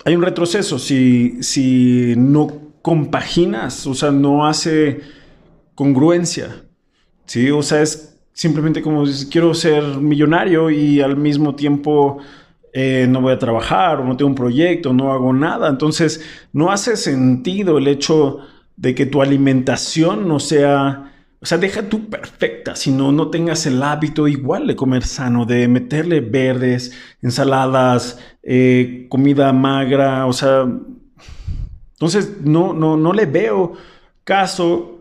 hay 0.06 0.16
un 0.16 0.22
retroceso 0.22 0.80
si, 0.80 1.42
si 1.42 2.14
no 2.18 2.74
compaginas, 2.82 3.88
o 3.88 3.94
sea, 3.94 4.12
no 4.12 4.46
hace 4.46 5.02
congruencia, 5.76 6.66
¿sí? 7.26 7.52
O 7.52 7.62
sea, 7.64 7.82
es 7.82 8.19
simplemente 8.40 8.82
como 8.82 9.04
quiero 9.30 9.54
ser 9.54 9.84
millonario 9.84 10.70
y 10.70 11.02
al 11.02 11.18
mismo 11.18 11.56
tiempo 11.56 12.20
eh, 12.72 13.06
no 13.10 13.20
voy 13.20 13.34
a 13.34 13.38
trabajar 13.38 14.00
o 14.00 14.06
no 14.06 14.16
tengo 14.16 14.30
un 14.30 14.36
proyecto, 14.36 14.94
no 14.94 15.12
hago 15.12 15.34
nada. 15.34 15.68
Entonces, 15.68 16.24
no 16.54 16.72
hace 16.72 16.96
sentido 16.96 17.78
el 17.78 17.90
hecho 17.90 18.40
de 18.78 18.96
que 18.96 19.06
tu 19.06 19.22
alimentación 19.22 20.26
no 20.26 20.40
sea, 20.40 21.12
o 21.42 21.46
sea, 21.46 21.58
deja 21.58 21.90
tú 21.90 22.10
perfecta, 22.10 22.78
sino 22.78 23.12
no 23.12 23.30
tengas 23.30 23.66
el 23.66 23.84
hábito 23.84 24.26
igual 24.26 24.68
de 24.68 24.78
comer 24.78 25.04
sano, 25.04 25.46
de 25.46 25.68
meterle 25.68 26.22
verdes, 26.22 26.94
ensaladas, 27.22 28.20
eh, 28.42 29.08
comida 29.10 29.52
magra, 29.52 30.26
o 30.26 30.32
sea, 30.32 30.66
entonces 31.92 32.38
no, 32.46 32.72
no, 32.72 32.96
no 32.96 33.12
le 33.12 33.26
veo 33.26 33.74
caso 34.24 34.99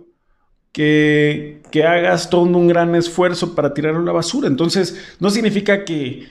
que, 0.78 1.82
hagas 1.84 2.30
todo 2.30 2.42
un 2.42 2.68
gran 2.68 2.94
esfuerzo 2.94 3.56
para 3.56 3.74
tirarlo 3.74 4.00
a 4.00 4.04
la 4.04 4.12
basura. 4.12 4.46
Entonces, 4.46 5.16
no 5.18 5.28
significa 5.28 5.84
que, 5.84 6.28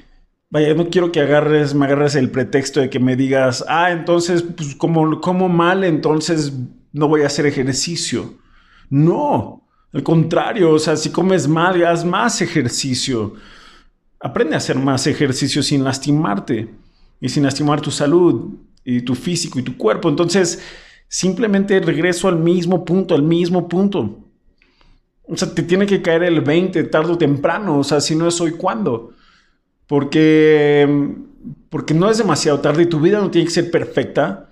vaya, 0.49 0.73
no 0.73 0.89
quiero 0.89 1.12
que 1.12 1.19
agarres, 1.19 1.73
me 1.73 1.86
agarres 1.86 2.15
el 2.15 2.31
pretexto 2.31 2.79
de 2.79 2.89
que 2.89 2.99
me 2.99 3.17
digas, 3.17 3.65
ah, 3.67 3.91
entonces, 3.91 4.43
pues 4.43 4.73
como, 4.75 5.19
como 5.19 5.49
mal, 5.49 5.83
entonces 5.83 6.53
no 6.93 7.10
voy 7.10 7.23
a 7.23 7.27
hacer 7.27 7.45
ejercicio. 7.45 8.36
No, 8.89 9.67
al 9.91 10.03
contrario, 10.03 10.71
o 10.71 10.79
sea, 10.79 10.95
si 10.95 11.10
comes 11.10 11.47
mal, 11.49 11.83
haz 11.86 12.05
más 12.05 12.41
ejercicio. 12.41 13.33
Aprende 14.21 14.55
a 14.55 14.60
hacer 14.60 14.77
más 14.77 15.07
ejercicio 15.07 15.62
sin 15.62 15.83
lastimarte 15.83 16.73
y 17.19 17.27
sin 17.27 17.43
lastimar 17.43 17.81
tu 17.81 17.91
salud 17.91 18.53
y 18.86 19.01
tu 19.01 19.13
físico 19.13 19.60
y 19.60 19.63
tu 19.63 19.75
cuerpo. 19.75 20.07
Entonces, 20.07 20.63
simplemente 21.10 21.81
regreso 21.81 22.29
al 22.29 22.38
mismo 22.38 22.86
punto, 22.86 23.13
al 23.13 23.23
mismo 23.23 23.67
punto. 23.67 24.23
O 25.28 25.36
sea, 25.36 25.54
te 25.54 25.63
tiene 25.63 25.86
que 25.86 26.02
caer 26.02 26.24
el 26.24 26.42
20 26.42 26.84
tarde 26.86 27.13
o 27.13 27.18
temprano. 27.18 27.80
O 27.80 27.84
sea, 27.84 28.02
si 28.02 28.16
no 28.16 28.28
es 28.28 28.40
hoy, 28.40 28.52
¿cuándo? 28.52 29.13
Porque, 29.88 31.16
porque 31.70 31.94
no 31.94 32.10
es 32.10 32.18
demasiado 32.18 32.60
tarde 32.60 32.84
y 32.84 32.88
tu 32.88 33.00
vida 33.00 33.20
no 33.20 33.32
tiene 33.32 33.46
que 33.46 33.54
ser 33.54 33.72
perfecta. 33.72 34.50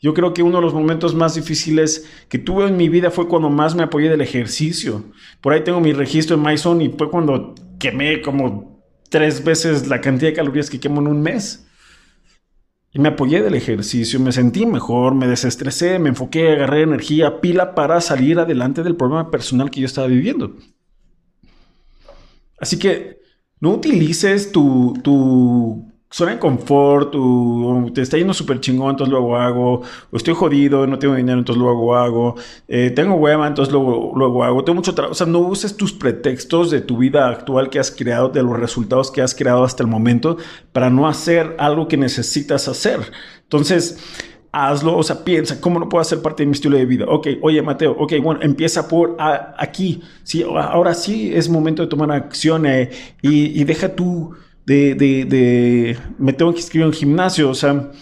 Yo 0.00 0.14
creo 0.14 0.34
que 0.34 0.42
uno 0.42 0.58
de 0.58 0.62
los 0.62 0.74
momentos 0.74 1.14
más 1.14 1.34
difíciles 1.34 2.06
que 2.28 2.38
tuve 2.38 2.66
en 2.66 2.76
mi 2.76 2.88
vida 2.88 3.10
fue 3.10 3.28
cuando 3.28 3.48
más 3.48 3.74
me 3.74 3.82
apoyé 3.82 4.10
del 4.10 4.20
ejercicio. 4.20 5.04
Por 5.40 5.52
ahí 5.52 5.64
tengo 5.64 5.80
mi 5.80 5.92
registro 5.92 6.36
en 6.36 6.42
MyZone 6.42 6.84
y 6.84 6.88
fue 6.90 7.10
cuando 7.10 7.54
quemé 7.78 8.20
como 8.20 8.82
tres 9.08 9.42
veces 9.42 9.88
la 9.88 10.00
cantidad 10.00 10.30
de 10.30 10.36
calorías 10.36 10.68
que 10.68 10.80
quemo 10.80 11.00
en 11.00 11.08
un 11.08 11.22
mes. 11.22 11.65
Y 12.96 12.98
me 12.98 13.10
apoyé 13.10 13.42
del 13.42 13.52
ejercicio, 13.52 14.18
me 14.20 14.32
sentí 14.32 14.64
mejor, 14.64 15.14
me 15.14 15.26
desestresé, 15.26 15.98
me 15.98 16.08
enfoqué, 16.08 16.52
agarré 16.52 16.80
energía, 16.80 17.42
pila 17.42 17.74
para 17.74 18.00
salir 18.00 18.38
adelante 18.38 18.82
del 18.82 18.96
problema 18.96 19.30
personal 19.30 19.70
que 19.70 19.80
yo 19.80 19.86
estaba 19.86 20.06
viviendo. 20.06 20.56
Así 22.58 22.78
que 22.78 23.18
no 23.60 23.74
utilices 23.74 24.50
tu, 24.50 24.94
tu 25.04 25.85
zona 26.16 26.32
de 26.32 26.38
confort, 26.38 27.12
o 27.14 27.90
te 27.92 28.00
está 28.00 28.16
yendo 28.16 28.32
súper 28.32 28.58
chingón, 28.58 28.92
entonces 28.92 29.12
luego 29.12 29.36
hago, 29.36 29.82
o 30.10 30.16
estoy 30.16 30.32
jodido, 30.32 30.86
no 30.86 30.98
tengo 30.98 31.14
dinero, 31.14 31.38
entonces 31.38 31.62
luego 31.62 31.94
hago, 31.94 32.36
eh, 32.68 32.90
tengo 32.90 33.16
hueva, 33.16 33.46
entonces 33.46 33.70
luego, 33.70 34.12
luego 34.16 34.42
hago, 34.42 34.64
tengo 34.64 34.76
mucho 34.76 34.94
trabajo, 34.94 35.12
o 35.12 35.14
sea, 35.14 35.26
no 35.26 35.40
uses 35.40 35.76
tus 35.76 35.92
pretextos 35.92 36.70
de 36.70 36.80
tu 36.80 36.96
vida 36.96 37.28
actual 37.28 37.68
que 37.68 37.78
has 37.78 37.90
creado, 37.90 38.30
de 38.30 38.42
los 38.42 38.58
resultados 38.58 39.10
que 39.10 39.20
has 39.20 39.34
creado 39.34 39.62
hasta 39.62 39.82
el 39.82 39.90
momento, 39.90 40.38
para 40.72 40.88
no 40.88 41.06
hacer 41.06 41.54
algo 41.58 41.86
que 41.86 41.98
necesitas 41.98 42.66
hacer. 42.66 43.00
Entonces, 43.42 43.98
hazlo, 44.52 44.96
o 44.96 45.02
sea, 45.02 45.22
piensa, 45.22 45.60
¿cómo 45.60 45.78
no 45.78 45.90
puedo 45.90 46.00
hacer 46.00 46.22
parte 46.22 46.44
de 46.44 46.46
mi 46.46 46.52
estilo 46.52 46.78
de 46.78 46.86
vida? 46.86 47.04
Ok, 47.06 47.26
oye, 47.42 47.60
Mateo, 47.60 47.92
ok, 47.92 48.14
bueno, 48.22 48.40
empieza 48.42 48.88
por 48.88 49.16
aquí, 49.18 50.00
sí, 50.22 50.42
ahora 50.42 50.94
sí 50.94 51.30
es 51.34 51.50
momento 51.50 51.82
de 51.82 51.88
tomar 51.88 52.10
acción 52.10 52.64
eh, 52.64 52.88
y, 53.20 53.60
y 53.60 53.64
deja 53.64 53.94
tu 53.94 54.34
de, 54.66 54.94
de, 54.96 55.98
me 56.18 56.32
tengo 56.32 56.52
que 56.52 56.58
inscribir 56.58 56.86
en 56.86 56.92
gimnasio, 56.92 57.48
o 57.48 57.54
sea, 57.54 57.92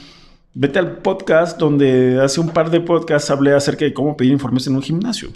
vete 0.54 0.78
al 0.78 0.98
podcast 0.98 1.58
donde 1.58 2.18
hace 2.20 2.40
un 2.40 2.48
par 2.48 2.70
de 2.70 2.80
podcasts 2.80 3.30
hablé 3.30 3.52
acerca 3.52 3.84
de 3.84 3.92
cómo 3.92 4.16
pedir 4.16 4.32
informes 4.32 4.66
en 4.66 4.76
un 4.76 4.82
gimnasio. 4.82 5.30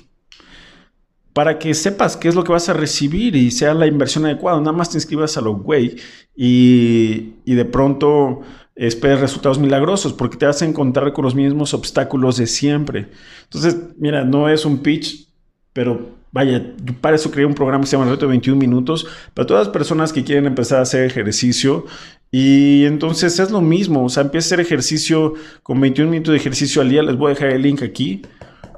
Para 1.35 1.59
que 1.59 1.75
sepas 1.75 2.17
qué 2.17 2.29
es 2.29 2.35
lo 2.35 2.43
que 2.43 2.53
vas 2.53 2.69
a 2.69 2.73
recibir 2.73 3.37
y 3.37 3.51
sea 3.51 3.75
la 3.75 3.87
inversión 3.87 4.25
adecuada. 4.25 4.59
Nada 4.59 4.73
más 4.73 4.91
te 4.91 4.97
inscribas 4.97 5.37
a 5.37 5.41
lo 5.41 5.55
güey 5.55 5.97
y, 6.35 7.35
y 7.45 7.55
de 7.55 7.65
pronto 7.65 8.41
esperes 8.75 9.21
resultados 9.21 9.59
milagrosos 9.59 10.15
porque 10.15 10.37
te 10.37 10.47
vas 10.47 10.63
a 10.63 10.65
encontrar 10.65 11.13
con 11.13 11.25
los 11.25 11.35
mismos 11.35 11.75
obstáculos 11.75 12.39
de 12.39 12.47
siempre. 12.47 13.09
Entonces, 13.45 13.77
mira, 13.99 14.25
no 14.25 14.49
es 14.49 14.65
un 14.65 14.79
pitch, 14.79 15.29
pero 15.73 16.18
vaya, 16.33 16.75
para 17.01 17.17
eso 17.17 17.31
creé 17.31 17.47
un 17.47 17.55
programa 17.55 17.83
que 17.83 17.91
se 17.91 17.97
llama 17.97 18.11
Reto 18.11 18.27
de 18.27 18.31
21 18.31 18.59
Minutos, 18.59 19.07
para 19.35 19.47
todas 19.47 19.67
las 19.67 19.73
personas 19.73 20.13
que 20.13 20.25
quieren 20.25 20.47
empezar 20.47 20.79
a 20.79 20.83
hacer 20.83 21.05
ejercicio. 21.05 21.87
Y 22.31 22.85
entonces 22.85 23.39
es 23.39 23.51
lo 23.51 23.61
mismo, 23.61 24.05
o 24.05 24.09
sea, 24.09 24.23
empieza 24.23 24.47
a 24.47 24.49
hacer 24.49 24.61
ejercicio 24.61 25.35
con 25.63 25.81
21 25.81 26.11
minutos 26.11 26.33
de 26.33 26.39
ejercicio 26.39 26.83
al 26.83 26.91
día. 26.91 27.03
Les 27.03 27.17
voy 27.17 27.31
a 27.31 27.35
dejar 27.35 27.51
el 27.51 27.63
link 27.63 27.83
aquí 27.83 28.23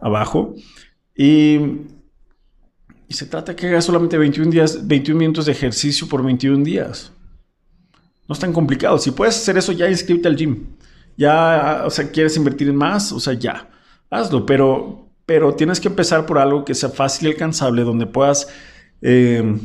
abajo. 0.00 0.54
Y, 1.16 1.58
se 3.08 3.26
trata 3.26 3.56
que 3.56 3.66
hagas 3.66 3.84
solamente 3.84 4.16
21, 4.16 4.52
días, 4.52 4.86
21 4.86 5.18
minutos 5.18 5.46
de 5.46 5.52
ejercicio 5.52 6.08
por 6.08 6.22
21 6.22 6.62
días. 6.62 7.12
No 8.28 8.34
es 8.34 8.38
tan 8.38 8.52
complicado. 8.52 8.98
Si 8.98 9.10
puedes 9.10 9.36
hacer 9.36 9.58
eso, 9.58 9.72
ya 9.72 9.90
inscríbete 9.90 10.28
al 10.28 10.36
gym. 10.36 10.66
Ya, 11.16 11.82
o 11.84 11.90
sea, 11.90 12.08
quieres 12.12 12.36
invertir 12.36 12.68
en 12.68 12.76
más, 12.76 13.10
o 13.10 13.18
sea, 13.18 13.34
ya, 13.34 13.68
hazlo. 14.10 14.46
Pero, 14.46 15.09
pero 15.30 15.54
tienes 15.54 15.78
que 15.78 15.86
empezar 15.86 16.26
por 16.26 16.38
algo 16.38 16.64
que 16.64 16.74
sea 16.74 16.88
fácil 16.88 17.28
y 17.28 17.30
alcanzable, 17.30 17.84
donde 17.84 18.04
puedas 18.04 18.48
eh, 19.00 19.60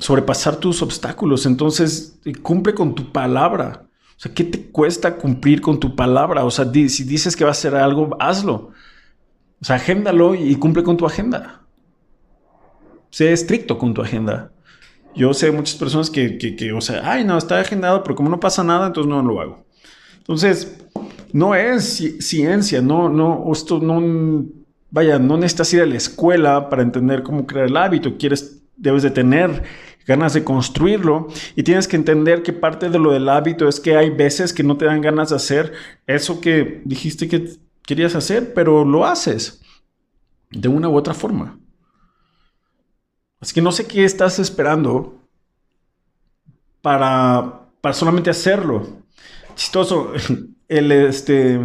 sobrepasar 0.00 0.56
tus 0.56 0.82
obstáculos. 0.82 1.46
Entonces, 1.46 2.18
eh, 2.24 2.32
cumple 2.34 2.74
con 2.74 2.92
tu 2.92 3.12
palabra. 3.12 3.86
O 4.16 4.20
sea, 4.20 4.34
¿qué 4.34 4.42
te 4.42 4.60
cuesta 4.60 5.14
cumplir 5.14 5.60
con 5.60 5.78
tu 5.78 5.94
palabra? 5.94 6.44
O 6.44 6.50
sea, 6.50 6.64
si 6.72 7.04
dices 7.04 7.36
que 7.36 7.44
vas 7.44 7.56
a 7.56 7.60
hacer 7.60 7.76
algo, 7.76 8.16
hazlo. 8.18 8.72
O 9.60 9.64
sea, 9.64 9.76
agéndalo 9.76 10.34
y 10.34 10.56
cumple 10.56 10.82
con 10.82 10.96
tu 10.96 11.06
agenda. 11.06 11.62
Sé 13.10 13.32
estricto 13.32 13.78
con 13.78 13.94
tu 13.94 14.02
agenda. 14.02 14.50
Yo 15.14 15.34
sé 15.34 15.52
muchas 15.52 15.76
personas 15.76 16.10
que, 16.10 16.36
que, 16.36 16.56
que, 16.56 16.72
o 16.72 16.80
sea, 16.80 17.08
ay, 17.08 17.22
no, 17.22 17.38
está 17.38 17.60
agendado, 17.60 18.02
pero 18.02 18.16
como 18.16 18.28
no 18.28 18.40
pasa 18.40 18.64
nada, 18.64 18.88
entonces 18.88 19.08
no 19.08 19.22
lo 19.22 19.40
hago. 19.40 19.64
Entonces, 20.16 20.84
no 21.32 21.54
es 21.54 22.02
ciencia, 22.20 22.80
no, 22.80 23.08
no, 23.08 23.50
esto 23.52 23.80
no, 23.80 24.46
vaya, 24.90 25.18
no 25.18 25.36
necesitas 25.36 25.72
ir 25.74 25.82
a 25.82 25.86
la 25.86 25.96
escuela 25.96 26.68
para 26.68 26.82
entender 26.82 27.22
cómo 27.22 27.46
crear 27.46 27.66
el 27.66 27.76
hábito, 27.76 28.16
quieres, 28.18 28.62
debes 28.76 29.02
de 29.02 29.10
tener 29.10 29.62
ganas 30.06 30.32
de 30.32 30.42
construirlo 30.42 31.28
y 31.54 31.62
tienes 31.62 31.86
que 31.86 31.96
entender 31.96 32.42
que 32.42 32.54
parte 32.54 32.88
de 32.88 32.98
lo 32.98 33.12
del 33.12 33.28
hábito 33.28 33.68
es 33.68 33.78
que 33.78 33.96
hay 33.96 34.08
veces 34.08 34.54
que 34.54 34.62
no 34.62 34.78
te 34.78 34.86
dan 34.86 35.02
ganas 35.02 35.28
de 35.30 35.36
hacer 35.36 35.72
eso 36.06 36.40
que 36.40 36.80
dijiste 36.86 37.28
que 37.28 37.56
querías 37.82 38.14
hacer, 38.14 38.54
pero 38.54 38.84
lo 38.84 39.04
haces 39.04 39.60
de 40.50 40.68
una 40.68 40.88
u 40.88 40.96
otra 40.96 41.12
forma. 41.12 41.58
Así 43.40 43.54
que 43.54 43.62
no 43.62 43.70
sé 43.70 43.86
qué 43.86 44.04
estás 44.04 44.38
esperando 44.38 45.22
para, 46.80 47.68
para 47.80 47.94
solamente 47.94 48.30
hacerlo. 48.30 48.86
Chistoso, 49.54 50.12
el 50.68 50.92
este, 50.92 51.58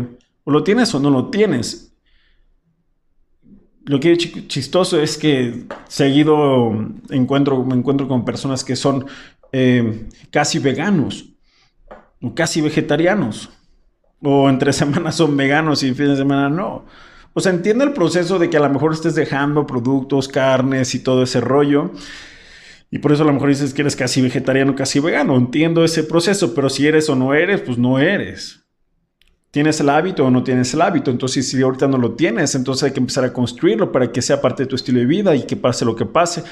o 0.44 0.52
lo 0.52 0.64
tienes 0.64 0.94
o 0.96 1.00
no 1.00 1.10
lo 1.10 1.30
tienes. 1.30 1.94
Lo 3.86 4.00
que 4.00 4.14
es 4.14 4.48
chistoso 4.48 5.02
es 5.02 5.18
que 5.18 5.66
seguido 5.90 6.72
encuentro, 7.10 7.64
me 7.66 7.76
encuentro 7.76 8.08
con 8.08 8.24
personas 8.24 8.64
que 8.64 8.78
son 8.78 9.06
eh, 9.52 10.08
casi 10.32 10.60
veganos 10.60 11.26
o 12.22 12.34
casi 12.34 12.62
vegetarianos. 12.62 13.50
O 14.22 14.50
entre 14.50 14.72
semanas 14.74 15.16
son 15.16 15.36
veganos 15.36 15.84
y 15.84 15.94
fin 15.94 16.08
de 16.08 16.16
semana 16.16 16.50
no. 16.50 16.86
O 17.34 17.42
sea, 17.42 17.52
entiendo 17.52 17.84
el 17.84 17.94
proceso 17.94 18.40
de 18.40 18.50
que 18.50 18.58
a 18.58 18.62
lo 18.62 18.70
mejor 18.70 18.94
estés 18.94 19.16
dejando 19.16 19.66
productos, 19.66 20.28
carnes 20.28 20.96
y 20.96 21.00
todo 21.00 21.24
ese 21.24 21.42
rollo. 21.42 21.92
Y 22.92 23.00
por 23.00 23.12
eso 23.12 23.24
a 23.24 23.26
lo 23.26 23.34
mejor 23.34 23.50
dices 23.50 23.74
que 23.74 23.82
eres 23.82 23.96
casi 23.96 24.22
vegetariano, 24.22 24.76
casi 24.76 25.00
vegano. 25.00 25.36
Entiendo 25.36 25.84
ese 25.84 26.04
proceso, 26.04 26.54
pero 26.54 26.70
si 26.70 26.86
eres 26.86 27.10
o 27.10 27.16
no 27.16 27.34
eres, 27.34 27.62
pues 27.62 27.78
no 27.78 27.98
eres. 27.98 28.63
¿Tienes 29.54 29.80
el 29.80 29.90
hábito 29.90 30.26
o 30.26 30.32
no 30.32 30.44
tienes 30.44 30.74
el 30.74 30.82
hábito? 30.82 31.12
Entonces, 31.12 31.48
si 31.48 31.62
ahorita 31.62 31.88
no 31.88 32.00
lo 32.00 32.14
tienes, 32.14 32.56
entonces 32.56 32.86
hay 32.86 32.92
que 32.92 33.00
empezar 33.00 33.24
a 33.24 33.32
construirlo 33.32 33.92
para 33.92 34.12
que 34.12 34.20
sea 34.20 34.42
parte 34.42 34.64
de 34.64 34.68
tu 34.68 34.76
estilo 34.76 34.98
de 34.98 35.06
vida 35.06 35.36
y 35.36 35.44
que 35.44 35.56
pase 35.56 35.86
lo 35.86 35.96
que 35.96 36.08
pase, 36.08 36.44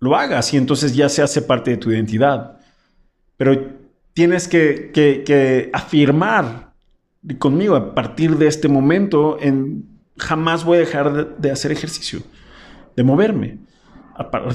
lo 0.00 0.16
hagas 0.16 0.52
y 0.52 0.56
entonces 0.56 0.92
ya 0.92 1.08
se 1.08 1.22
hace 1.22 1.40
parte 1.40 1.70
de 1.70 1.76
tu 1.76 1.92
identidad. 1.92 2.58
Pero 3.36 3.76
tienes 4.12 4.48
que, 4.48 4.90
que 4.92 5.70
afirmar 5.72 6.72
conmigo 7.38 7.76
a 7.76 7.94
partir 7.94 8.36
de 8.36 8.48
este 8.48 8.66
momento 8.66 9.38
en 9.40 9.86
jamás 10.16 10.64
voy 10.64 10.78
a 10.78 10.80
dejar 10.80 11.38
de 11.38 11.52
hacer 11.52 11.70
ejercicio, 11.70 12.22
de 12.96 13.04
moverme. 13.04 13.60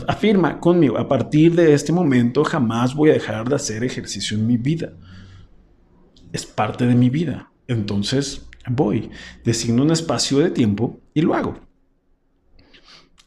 Afirma 0.09 0.59
conmigo, 0.59 0.97
a 0.97 1.07
partir 1.07 1.55
de 1.55 1.73
este 1.73 1.93
momento 1.93 2.43
jamás 2.43 2.93
voy 2.93 3.11
a 3.11 3.13
dejar 3.13 3.47
de 3.47 3.55
hacer 3.55 3.81
ejercicio 3.85 4.35
en 4.35 4.45
mi 4.45 4.57
vida. 4.57 4.91
Es 6.33 6.45
parte 6.45 6.85
de 6.85 6.95
mi 6.95 7.09
vida. 7.09 7.52
Entonces 7.67 8.47
voy, 8.69 9.09
designo 9.43 9.83
un 9.83 9.91
espacio 9.91 10.39
de 10.39 10.51
tiempo 10.51 10.99
y 11.13 11.21
lo 11.21 11.33
hago. 11.33 11.59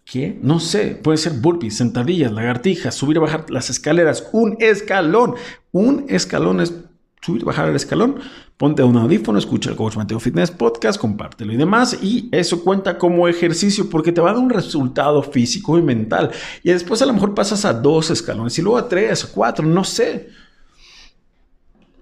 ¿Qué? 0.05 0.39
No 0.41 0.61
sé, 0.61 1.01
puede 1.03 1.19
ser 1.19 1.33
burpees, 1.33 1.77
sentadillas, 1.77 2.31
lagartijas, 2.31 2.95
subir 2.95 3.17
y 3.17 3.21
bajar 3.21 3.51
las 3.51 3.71
escaleras, 3.71 4.29
un 4.33 4.57
escalón. 4.61 5.35
Un 5.73 6.07
escalón 6.09 6.61
es 6.61 6.73
subir 7.21 7.43
y 7.43 7.45
bajar 7.45 7.69
el 7.69 7.75
escalón. 7.75 8.21
Ponte 8.57 8.85
un 8.85 8.97
audífono, 8.97 9.37
escucha 9.37 9.71
el 9.71 9.77
Coach 9.77 9.97
Mateo 9.97 10.21
Fitness 10.21 10.53
Podcast, 10.53 11.01
compártelo 11.01 11.53
y 11.53 11.57
demás. 11.57 11.99
Y 12.01 12.29
eso 12.31 12.63
cuenta 12.63 12.99
como 12.99 13.27
ejercicio 13.27 13.91
porque 13.91 14.13
te 14.13 14.21
va 14.21 14.31
a 14.31 14.35
dar 14.35 14.43
un 14.43 14.51
resultado 14.51 15.25
físico 15.25 15.77
y 15.77 15.83
mental. 15.83 16.31
Y 16.63 16.71
después 16.71 17.03
a 17.03 17.07
lo 17.07 17.13
mejor 17.13 17.35
pasas 17.35 17.65
a 17.65 17.75
dos 17.75 18.11
escalones 18.11 18.57
y 18.61 18.63
luego 18.63 18.79
a 18.79 18.89
tres, 18.89 19.25
a 19.25 19.33
cuatro, 19.33 19.67
no 19.67 19.83
sé 19.83 20.29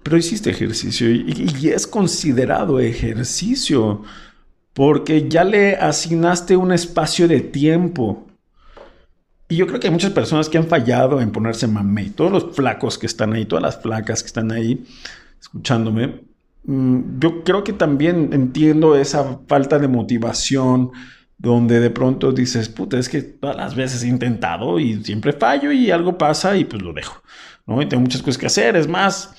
pero 0.05 0.17
hiciste 0.17 0.51
ejercicio 0.51 1.09
y, 1.09 1.69
es 1.69 1.87
considerado 1.87 2.79
ejercicio 2.79 4.03
porque 4.71 5.27
ya 5.27 5.43
le 5.43 5.77
asignaste 5.77 6.55
un 6.55 6.71
espacio 6.71 7.27
de 7.27 7.41
tiempo. 7.41 8.27
Y 9.49 9.55
yo 9.55 9.65
creo 9.65 9.79
que 9.79 9.87
hay 9.87 9.93
muchas 9.93 10.11
personas 10.11 10.47
que 10.47 10.59
han 10.59 10.67
fallado 10.67 11.21
en 11.21 11.31
ponerse 11.31 11.65
mame. 11.65 12.11
Todos 12.11 12.31
los 12.31 12.55
flacos 12.55 12.99
que 12.99 13.07
están 13.07 13.33
ahí, 13.33 13.45
todas 13.45 13.63
las 13.63 13.81
flacas 13.81 14.21
que 14.21 14.27
están 14.27 14.51
ahí 14.51 14.85
escuchándome, 15.41 16.21
mm, 16.65 17.19
yo 17.19 17.43
creo 17.43 17.63
que 17.63 17.73
también 17.73 18.29
entiendo 18.31 18.95
esa 18.95 19.39
falta 19.47 19.79
de 19.79 19.87
motivación 19.87 20.91
donde 21.39 21.79
de 21.79 21.89
pronto 21.89 22.31
dices, 22.31 22.69
puta, 22.69 22.99
es 22.99 23.09
que 23.09 23.23
todas 23.23 23.55
las 23.55 23.73
veces 23.73 24.03
he 24.03 24.07
intentado 24.07 24.79
y 24.79 25.03
siempre 25.03 25.33
fallo 25.33 25.71
y 25.71 25.89
algo 25.89 26.15
pasa 26.15 26.55
y 26.57 26.65
pues 26.65 26.83
lo 26.83 26.93
dejo, 26.93 27.23
¿no? 27.65 27.81
Y 27.81 27.87
tengo 27.87 28.01
muchas 28.01 28.21
cosas 28.21 28.37
que 28.37 28.45
hacer, 28.45 28.75
es 28.75 28.87
más, 28.87 29.33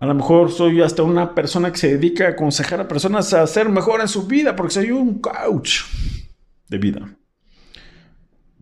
a 0.00 0.06
lo 0.06 0.14
mejor 0.14 0.52
soy 0.52 0.80
hasta 0.80 1.02
una 1.02 1.34
persona 1.34 1.72
que 1.72 1.78
se 1.78 1.96
dedica 1.96 2.26
a 2.26 2.30
aconsejar 2.30 2.80
a 2.80 2.88
personas 2.88 3.32
a 3.32 3.46
ser 3.46 3.68
mejor 3.68 4.00
en 4.00 4.08
su 4.08 4.26
vida 4.26 4.54
porque 4.54 4.74
soy 4.74 4.90
un 4.90 5.18
coach 5.18 5.80
de 6.68 6.78
vida. 6.78 7.16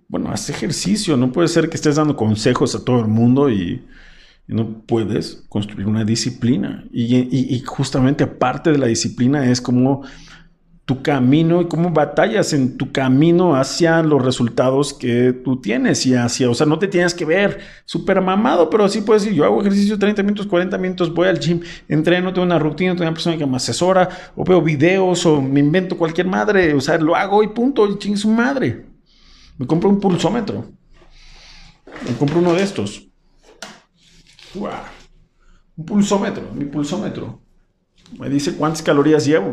Bueno, 0.09 0.31
haz 0.31 0.49
ejercicio. 0.49 1.17
No 1.17 1.33
puede 1.33 1.49
ser 1.49 1.69
que 1.69 1.77
estés 1.77 1.97
dando 1.97 2.17
consejos 2.17 2.75
a 2.75 2.85
todo 2.85 3.01
el 3.01 3.09
mundo 3.09 3.51
y, 3.51 3.85
no 4.49 4.83
puedes 4.87 5.45
construir 5.49 5.89
una 5.89 6.05
disciplina. 6.05 6.85
y, 6.93 7.61
justamente 7.67 8.23
aparte 8.23 8.71
de 8.71 8.79
la 8.79 8.87
disciplina 8.87 9.51
es 9.51 9.61
como 9.61 10.05
tu 10.87 11.03
camino 11.03 11.61
y 11.61 11.67
cómo 11.67 11.91
batallas 11.91 12.53
en 12.53 12.77
tu 12.79 12.93
camino 12.93 13.57
hacia 13.57 14.05
los 14.05 14.25
resultados 14.25 14.95
que 14.95 15.33
tú 15.33 15.61
tienes 15.61 16.07
y 16.07 16.15
hacia, 16.15 16.49
o 16.49 16.55
sea, 16.55 16.65
no 16.65 16.79
te 16.79 16.87
tienes 16.87 17.13
que 17.13 17.25
ver 17.25 17.59
súper 17.85 18.21
mamado, 18.21 18.71
pero 18.71 18.89
sí 18.89 19.01
puedes 19.01 19.25
decir, 19.25 19.37
yo 19.37 19.45
hago 19.45 19.61
ejercicio 19.61 19.99
30 19.99 20.23
minutos, 20.23 20.47
40 20.47 20.79
minutos, 20.79 21.13
voy 21.13 21.27
al 21.27 21.41
gym, 21.41 21.61
entreno, 21.89 22.33
tengo 22.33 22.47
una 22.47 22.61
rutina, 22.61 22.93
tengo 22.93 23.03
una 23.03 23.15
persona 23.15 23.37
que 23.37 23.45
me 23.45 23.57
asesora, 23.57 24.09
o 24.37 24.45
veo 24.45 24.63
videos, 24.63 25.27
o 25.27 25.43
me 25.43 25.59
invento 25.59 25.99
cualquier 25.99 26.29
madre, 26.29 26.73
o 26.73 26.81
sea, 26.81 26.97
lo 26.99 27.17
hago 27.17 27.43
y 27.43 27.49
punto, 27.49 27.85
y 27.89 27.99
ching 27.99 28.17
su 28.17 28.31
madre. 28.31 28.87
Me 29.59 29.67
compro 29.67 29.91
un 29.91 29.99
pulsómetro. 29.99 30.67
Me 32.07 32.15
compro 32.17 32.39
uno 32.39 32.55
de 32.55 32.63
estos. 32.63 33.09
Un 34.55 35.85
pulsómetro, 35.85 36.45
mi 36.55 36.67
pulsómetro. 36.67 37.41
Me 38.21 38.29
dice 38.29 38.55
cuántas 38.55 38.83
calorías 38.83 39.27
llevo. 39.27 39.51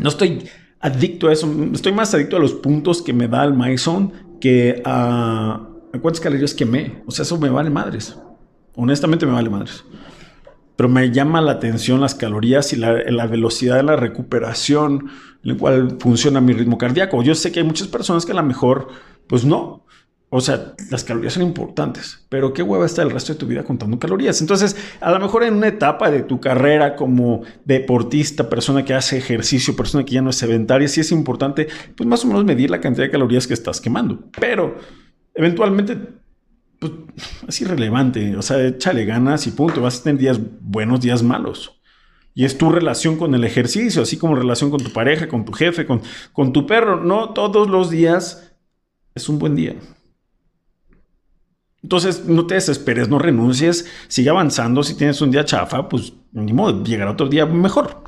No 0.00 0.08
estoy 0.08 0.48
adicto 0.80 1.28
a 1.28 1.32
eso, 1.32 1.48
estoy 1.72 1.92
más 1.92 2.14
adicto 2.14 2.36
a 2.36 2.40
los 2.40 2.54
puntos 2.54 3.02
que 3.02 3.12
me 3.12 3.28
da 3.28 3.44
el 3.44 3.54
MyZone 3.54 4.12
que 4.40 4.82
a, 4.84 5.68
cuántas 6.00 6.20
calorías 6.20 6.54
quemé. 6.54 7.02
O 7.06 7.10
sea, 7.10 7.22
eso 7.22 7.38
me 7.38 7.50
vale 7.50 7.70
madres. 7.70 8.18
Honestamente 8.74 9.26
me 9.26 9.32
vale 9.32 9.50
madres. 9.50 9.84
Pero 10.76 10.88
me 10.88 11.10
llama 11.10 11.42
la 11.42 11.52
atención 11.52 12.00
las 12.00 12.14
calorías 12.14 12.72
y 12.72 12.76
la, 12.76 12.94
la 13.10 13.26
velocidad 13.26 13.76
de 13.76 13.82
la 13.82 13.96
recuperación, 13.96 15.10
en 15.44 15.52
la 15.52 15.56
cual 15.58 15.96
funciona 16.00 16.40
mi 16.40 16.54
ritmo 16.54 16.78
cardíaco. 16.78 17.22
Yo 17.22 17.34
sé 17.34 17.52
que 17.52 17.60
hay 17.60 17.66
muchas 17.66 17.88
personas 17.88 18.24
que 18.24 18.32
a 18.32 18.36
lo 18.36 18.42
mejor, 18.42 18.88
pues 19.26 19.44
no, 19.44 19.84
o 20.32 20.40
sea, 20.40 20.74
las 20.90 21.02
calorías 21.02 21.32
son 21.32 21.42
importantes, 21.42 22.24
pero 22.28 22.52
qué 22.52 22.62
hueva 22.62 22.86
está 22.86 23.02
el 23.02 23.10
resto 23.10 23.32
de 23.32 23.38
tu 23.40 23.46
vida 23.46 23.64
contando 23.64 23.98
calorías. 23.98 24.40
Entonces, 24.40 24.76
a 25.00 25.10
lo 25.10 25.18
mejor 25.18 25.42
en 25.42 25.54
una 25.54 25.66
etapa 25.66 26.08
de 26.08 26.22
tu 26.22 26.40
carrera 26.40 26.94
como 26.94 27.42
deportista, 27.64 28.48
persona 28.48 28.84
que 28.84 28.94
hace 28.94 29.18
ejercicio, 29.18 29.74
persona 29.74 30.04
que 30.04 30.14
ya 30.14 30.22
no 30.22 30.30
es 30.30 30.36
sedentaria, 30.36 30.86
sí 30.86 31.00
es 31.00 31.10
importante, 31.10 31.66
pues 31.96 32.08
más 32.08 32.24
o 32.24 32.28
menos 32.28 32.44
medir 32.44 32.70
la 32.70 32.80
cantidad 32.80 33.06
de 33.06 33.10
calorías 33.10 33.48
que 33.48 33.54
estás 33.54 33.80
quemando. 33.80 34.30
Pero 34.38 34.78
eventualmente, 35.34 35.98
pues 36.78 36.92
es 37.48 37.60
irrelevante. 37.62 38.36
O 38.36 38.42
sea, 38.42 38.64
échale 38.64 39.04
ganas 39.04 39.48
y 39.48 39.50
punto. 39.50 39.82
Vas 39.82 39.98
a 39.98 40.04
tener 40.04 40.20
días 40.20 40.40
buenos, 40.60 41.00
días 41.00 41.24
malos. 41.24 41.80
Y 42.34 42.44
es 42.44 42.56
tu 42.56 42.70
relación 42.70 43.16
con 43.16 43.34
el 43.34 43.42
ejercicio, 43.42 44.02
así 44.02 44.16
como 44.16 44.36
relación 44.36 44.70
con 44.70 44.80
tu 44.80 44.92
pareja, 44.92 45.26
con 45.26 45.44
tu 45.44 45.50
jefe, 45.52 45.86
con, 45.86 46.02
con 46.32 46.52
tu 46.52 46.66
perro. 46.66 47.02
No 47.02 47.30
todos 47.30 47.68
los 47.68 47.90
días 47.90 48.54
es 49.16 49.28
un 49.28 49.40
buen 49.40 49.56
día. 49.56 49.74
Entonces, 51.82 52.26
no 52.26 52.46
te 52.46 52.54
desesperes, 52.54 53.08
no 53.08 53.18
renuncies, 53.18 53.86
sigue 54.08 54.30
avanzando. 54.30 54.82
Si 54.82 54.94
tienes 54.94 55.20
un 55.20 55.30
día 55.30 55.44
chafa, 55.44 55.88
pues 55.88 56.12
ni 56.32 56.52
modo, 56.52 56.84
llegará 56.84 57.12
otro 57.12 57.28
día 57.28 57.46
mejor. 57.46 58.02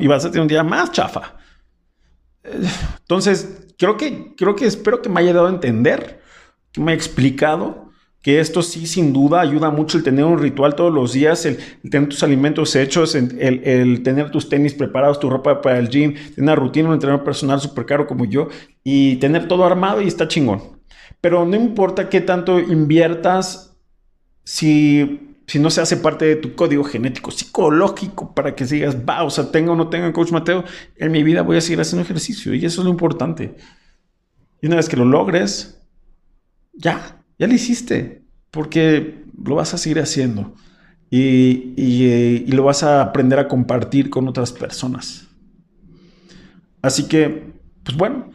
Y 0.00 0.06
vas 0.06 0.24
a 0.24 0.30
tener 0.30 0.42
un 0.42 0.48
día 0.48 0.64
más 0.64 0.90
chafa. 0.92 1.36
Entonces, 2.42 3.68
creo 3.78 3.96
que, 3.96 4.34
creo 4.36 4.56
que 4.56 4.66
espero 4.66 5.02
que 5.02 5.08
me 5.08 5.20
haya 5.20 5.32
dado 5.32 5.46
a 5.46 5.50
entender, 5.50 6.20
que 6.72 6.80
me 6.80 6.92
haya 6.92 6.96
explicado 6.96 7.86
que 8.26 8.40
esto 8.40 8.60
sí, 8.60 8.88
sin 8.88 9.12
duda, 9.12 9.40
ayuda 9.40 9.70
mucho 9.70 9.96
el 9.96 10.02
tener 10.02 10.24
un 10.24 10.40
ritual 10.40 10.74
todos 10.74 10.92
los 10.92 11.12
días, 11.12 11.46
el, 11.46 11.58
tener 11.88 12.08
tus 12.08 12.24
alimentos 12.24 12.74
hechos, 12.74 13.14
el, 13.14 14.02
tener 14.02 14.32
tus 14.32 14.48
tenis 14.48 14.74
preparados, 14.74 15.20
tu 15.20 15.30
ropa 15.30 15.62
para 15.62 15.78
el 15.78 15.88
gym, 15.88 16.14
tener 16.14 16.42
una 16.42 16.56
rutina, 16.56 16.88
un 16.88 16.94
entrenador 16.94 17.24
personal 17.24 17.60
súper 17.60 17.86
caro 17.86 18.08
como 18.08 18.24
yo 18.24 18.48
y 18.82 19.14
tener 19.16 19.46
todo 19.46 19.64
armado 19.64 20.02
y 20.02 20.08
está 20.08 20.26
chingón. 20.26 20.75
Pero 21.20 21.44
no 21.44 21.56
importa 21.56 22.08
qué 22.08 22.20
tanto 22.20 22.58
inviertas 22.58 23.76
si, 24.44 25.36
si 25.46 25.58
no 25.58 25.70
se 25.70 25.80
hace 25.80 25.96
parte 25.96 26.24
de 26.24 26.36
tu 26.36 26.54
código 26.54 26.84
genético, 26.84 27.30
psicológico, 27.30 28.34
para 28.34 28.54
que 28.54 28.66
sigas, 28.66 28.96
va, 28.96 29.24
o 29.24 29.30
sea, 29.30 29.50
tenga 29.50 29.72
o 29.72 29.76
no 29.76 29.88
tenga 29.88 30.12
coach 30.12 30.32
Mateo, 30.32 30.64
en 30.96 31.12
mi 31.12 31.22
vida 31.22 31.42
voy 31.42 31.56
a 31.56 31.60
seguir 31.60 31.80
haciendo 31.80 32.02
ejercicio 32.02 32.54
y 32.54 32.64
eso 32.64 32.80
es 32.80 32.84
lo 32.84 32.90
importante. 32.90 33.56
Y 34.60 34.66
una 34.66 34.76
vez 34.76 34.88
que 34.88 34.96
lo 34.96 35.04
logres, 35.04 35.82
ya, 36.72 37.22
ya 37.38 37.46
lo 37.46 37.54
hiciste, 37.54 38.22
porque 38.50 39.24
lo 39.44 39.56
vas 39.56 39.74
a 39.74 39.78
seguir 39.78 39.98
haciendo 40.00 40.54
y, 41.10 41.74
y 41.76 42.52
lo 42.52 42.64
vas 42.64 42.82
a 42.82 43.02
aprender 43.02 43.38
a 43.38 43.48
compartir 43.48 44.10
con 44.10 44.28
otras 44.28 44.52
personas. 44.52 45.26
Así 46.82 47.08
que, 47.08 47.52
pues 47.82 47.96
bueno, 47.96 48.30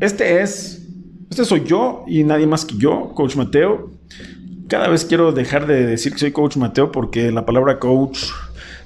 este 0.00 0.42
es 0.42 0.85
este 1.30 1.44
soy 1.44 1.64
yo 1.64 2.04
y 2.06 2.24
nadie 2.24 2.46
más 2.46 2.64
que 2.64 2.76
yo, 2.76 3.12
Coach 3.14 3.36
Mateo. 3.36 3.90
Cada 4.68 4.88
vez 4.88 5.04
quiero 5.04 5.32
dejar 5.32 5.66
de 5.66 5.86
decir 5.86 6.12
que 6.12 6.18
soy 6.18 6.32
Coach 6.32 6.56
Mateo 6.56 6.90
porque 6.90 7.30
la 7.30 7.46
palabra 7.46 7.78
coach, 7.78 8.24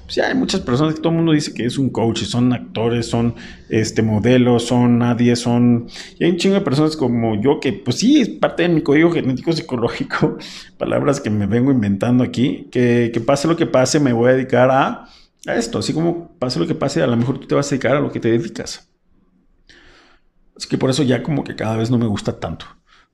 pues 0.03 0.17
hay 0.19 0.35
muchas 0.35 0.61
personas 0.61 0.93
que 0.93 1.01
todo 1.01 1.09
el 1.09 1.17
mundo 1.17 1.31
dice 1.31 1.53
que 1.53 1.65
es 1.65 1.77
un 1.77 1.89
coach 1.89 2.21
y 2.21 2.25
son 2.25 2.51
actores, 2.53 3.07
son 3.07 3.35
este, 3.69 4.01
modelos, 4.01 4.65
son 4.65 4.99
nadie, 4.99 5.35
son... 5.35 5.87
Y 6.19 6.25
hay 6.25 6.31
un 6.31 6.37
chingo 6.37 6.55
de 6.55 6.61
personas 6.61 6.95
como 6.95 7.39
yo 7.41 7.59
que 7.59 7.73
pues 7.73 7.97
sí, 7.97 8.21
es 8.21 8.29
parte 8.29 8.63
de 8.63 8.69
mi 8.69 8.81
código 8.81 9.11
genético 9.11 9.53
psicológico, 9.53 10.37
palabras 10.77 11.21
que 11.21 11.29
me 11.29 11.47
vengo 11.47 11.71
inventando 11.71 12.23
aquí, 12.23 12.67
que, 12.71 13.11
que 13.13 13.21
pase 13.21 13.47
lo 13.47 13.55
que 13.55 13.65
pase 13.65 13.99
me 13.99 14.13
voy 14.13 14.29
a 14.29 14.33
dedicar 14.33 14.69
a, 14.69 15.07
a 15.47 15.55
esto, 15.55 15.79
así 15.79 15.93
como 15.93 16.27
pase 16.37 16.59
lo 16.59 16.67
que 16.67 16.75
pase, 16.75 17.01
a 17.01 17.07
lo 17.07 17.17
mejor 17.17 17.39
tú 17.39 17.47
te 17.47 17.55
vas 17.55 17.67
a 17.67 17.69
dedicar 17.71 17.95
a 17.95 18.01
lo 18.01 18.11
que 18.11 18.19
te 18.19 18.29
dedicas. 18.29 18.90
Así 20.55 20.67
que 20.67 20.77
por 20.77 20.89
eso 20.89 21.03
ya 21.03 21.23
como 21.23 21.43
que 21.43 21.55
cada 21.55 21.77
vez 21.77 21.89
no 21.89 21.97
me 21.97 22.07
gusta 22.07 22.39
tanto, 22.39 22.65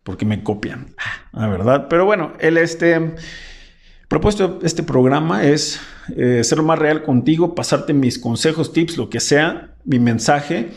porque 0.04 0.26
me 0.26 0.44
copian, 0.44 0.96
la 1.32 1.48
verdad. 1.48 1.88
Pero 1.90 2.06
bueno, 2.06 2.34
el 2.40 2.58
este 2.58 3.16
propósito 4.08 4.60
de 4.60 4.68
este 4.68 4.84
programa 4.84 5.44
es 5.44 5.80
eh, 6.16 6.44
ser 6.44 6.62
más 6.62 6.80
real 6.80 7.04
contigo, 7.04 7.56
pasarte 7.56 7.94
mis 7.94 8.20
consejos, 8.20 8.74
tips, 8.74 8.98
lo 8.98 9.10
que 9.10 9.20
sea, 9.20 9.76
mi 9.84 10.00
mensaje, 10.00 10.72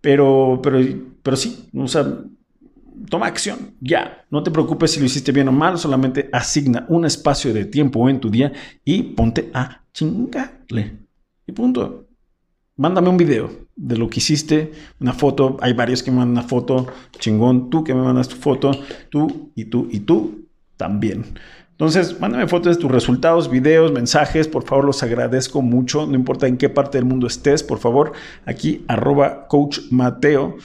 pero, 0.00 0.60
pero, 0.62 0.78
pero 1.22 1.36
sí, 1.36 1.68
o 1.74 1.88
sea, 1.88 2.06
toma 3.08 3.26
acción, 3.26 3.74
ya. 3.80 4.24
No 4.30 4.42
te 4.42 4.50
preocupes 4.50 4.92
si 4.92 5.00
lo 5.00 5.06
hiciste 5.06 5.32
bien 5.32 5.48
o 5.48 5.52
mal, 5.52 5.78
solamente 5.78 6.28
asigna 6.32 6.86
un 6.88 7.04
espacio 7.04 7.52
de 7.52 7.64
tiempo 7.64 8.08
en 8.08 8.20
tu 8.20 8.30
día 8.30 8.52
y 8.84 9.02
ponte 9.02 9.50
a 9.54 9.84
chingarle. 9.92 10.98
Y 11.46 11.52
punto. 11.52 12.07
Mándame 12.78 13.10
un 13.10 13.18
video 13.18 13.50
de 13.76 13.98
lo 13.98 14.08
que 14.08 14.20
hiciste, 14.20 14.72
una 14.98 15.12
foto. 15.12 15.58
Hay 15.60 15.74
varios 15.74 16.02
que 16.02 16.10
me 16.10 16.18
mandan 16.18 16.38
una 16.38 16.48
foto, 16.48 16.86
chingón. 17.18 17.68
Tú 17.68 17.84
que 17.84 17.94
me 17.94 18.02
mandas 18.02 18.28
tu 18.28 18.36
foto, 18.36 18.70
tú 19.10 19.52
y 19.54 19.66
tú 19.66 19.88
y 19.90 20.00
tú 20.00 20.46
también. 20.78 21.26
Entonces, 21.72 22.18
mándame 22.18 22.48
fotos 22.48 22.76
de 22.76 22.82
tus 22.82 22.90
resultados, 22.90 23.50
videos, 23.50 23.92
mensajes, 23.92 24.48
por 24.48 24.64
favor, 24.64 24.84
los 24.84 25.02
agradezco 25.04 25.62
mucho, 25.62 26.06
no 26.06 26.14
importa 26.16 26.48
en 26.48 26.56
qué 26.56 26.68
parte 26.68 26.98
del 26.98 27.04
mundo 27.04 27.28
estés, 27.28 27.62
por 27.62 27.78
favor, 27.78 28.12
aquí 28.46 28.84
arroba 28.88 29.46
coach 29.46 29.78
Mateo 29.92 30.56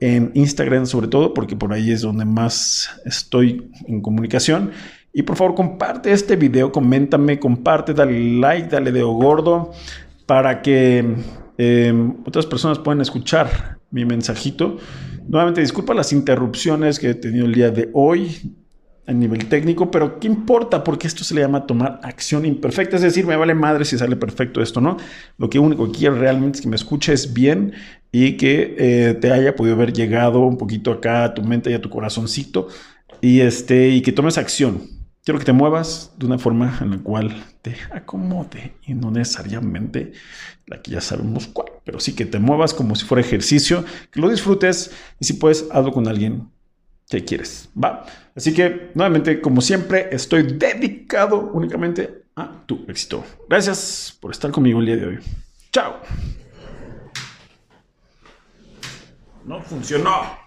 en 0.00 0.32
Instagram 0.34 0.86
sobre 0.86 1.06
todo, 1.06 1.34
porque 1.34 1.54
por 1.54 1.72
ahí 1.72 1.92
es 1.92 2.02
donde 2.02 2.24
más 2.24 2.90
estoy 3.04 3.70
en 3.86 4.00
comunicación. 4.00 4.72
Y 5.12 5.22
por 5.22 5.36
favor, 5.36 5.54
comparte 5.54 6.12
este 6.12 6.34
video, 6.34 6.72
coméntame, 6.72 7.38
comparte, 7.38 7.94
dale 7.94 8.38
like, 8.38 8.68
dale 8.68 8.90
dedo 8.90 9.12
gordo, 9.12 9.70
para 10.26 10.62
que 10.62 11.14
em, 11.58 12.14
otras 12.26 12.46
personas 12.46 12.78
puedan 12.78 13.00
escuchar 13.00 13.78
mi 13.90 14.04
mensajito. 14.04 14.78
Nuevamente, 15.28 15.60
disculpa 15.60 15.94
las 15.94 16.12
interrupciones 16.12 16.98
que 16.98 17.10
he 17.10 17.14
tenido 17.14 17.46
el 17.46 17.54
día 17.54 17.70
de 17.70 17.90
hoy 17.92 18.54
a 19.06 19.12
nivel 19.12 19.46
técnico, 19.46 19.90
pero 19.90 20.18
¿qué 20.18 20.26
importa? 20.26 20.82
Porque 20.82 21.06
esto 21.06 21.22
se 21.22 21.34
le 21.34 21.40
llama 21.40 21.66
tomar 21.66 22.00
acción 22.02 22.44
imperfecta, 22.44 22.96
es 22.96 23.02
decir, 23.02 23.24
me 23.24 23.36
vale 23.36 23.54
madre 23.54 23.84
si 23.84 23.96
sale 23.96 24.16
perfecto 24.16 24.60
esto, 24.60 24.80
¿no? 24.80 24.96
Lo 25.38 25.48
que 25.48 25.60
único 25.60 25.90
que 25.90 25.98
quiero 25.98 26.16
realmente 26.16 26.58
es 26.58 26.62
que 26.62 26.68
me 26.68 26.76
escuches 26.76 27.32
bien 27.32 27.72
y 28.10 28.36
que 28.36 28.74
eh, 28.78 29.14
te 29.14 29.30
haya 29.30 29.54
podido 29.54 29.76
haber 29.76 29.92
llegado 29.92 30.40
un 30.40 30.58
poquito 30.58 30.90
acá 30.90 31.24
a 31.24 31.34
tu 31.34 31.42
mente 31.42 31.70
y 31.70 31.74
a 31.74 31.80
tu 31.80 31.88
corazoncito 31.88 32.66
y, 33.20 33.40
este, 33.40 33.90
y 33.90 34.02
que 34.02 34.12
tomes 34.12 34.38
acción. 34.38 34.95
Quiero 35.26 35.40
que 35.40 35.44
te 35.44 35.52
muevas 35.52 36.12
de 36.18 36.26
una 36.26 36.38
forma 36.38 36.78
en 36.80 36.90
la 36.92 36.98
cual 36.98 37.44
te 37.60 37.76
acomode 37.90 38.76
y 38.86 38.94
no 38.94 39.10
necesariamente 39.10 40.12
la 40.66 40.80
ya 40.84 41.00
sabemos 41.00 41.48
cuál, 41.48 41.66
pero 41.84 41.98
sí 41.98 42.14
que 42.14 42.26
te 42.26 42.38
muevas 42.38 42.72
como 42.72 42.94
si 42.94 43.04
fuera 43.04 43.26
ejercicio, 43.26 43.84
que 44.12 44.20
lo 44.20 44.28
disfrutes 44.28 44.92
y 45.18 45.24
si 45.24 45.32
puedes, 45.32 45.66
hazlo 45.72 45.90
con 45.90 46.06
alguien 46.06 46.48
que 47.08 47.24
quieres. 47.24 47.68
Va. 47.76 48.06
Así 48.36 48.54
que, 48.54 48.92
nuevamente, 48.94 49.40
como 49.40 49.62
siempre, 49.62 50.10
estoy 50.12 50.44
dedicado 50.44 51.50
únicamente 51.52 52.26
a 52.36 52.62
tu 52.64 52.84
éxito. 52.86 53.24
Gracias 53.48 54.16
por 54.20 54.30
estar 54.30 54.52
conmigo 54.52 54.78
el 54.78 54.86
día 54.86 54.96
de 54.96 55.06
hoy. 55.08 55.18
Chao. 55.72 55.96
No 59.44 59.60
funcionó. 59.60 60.38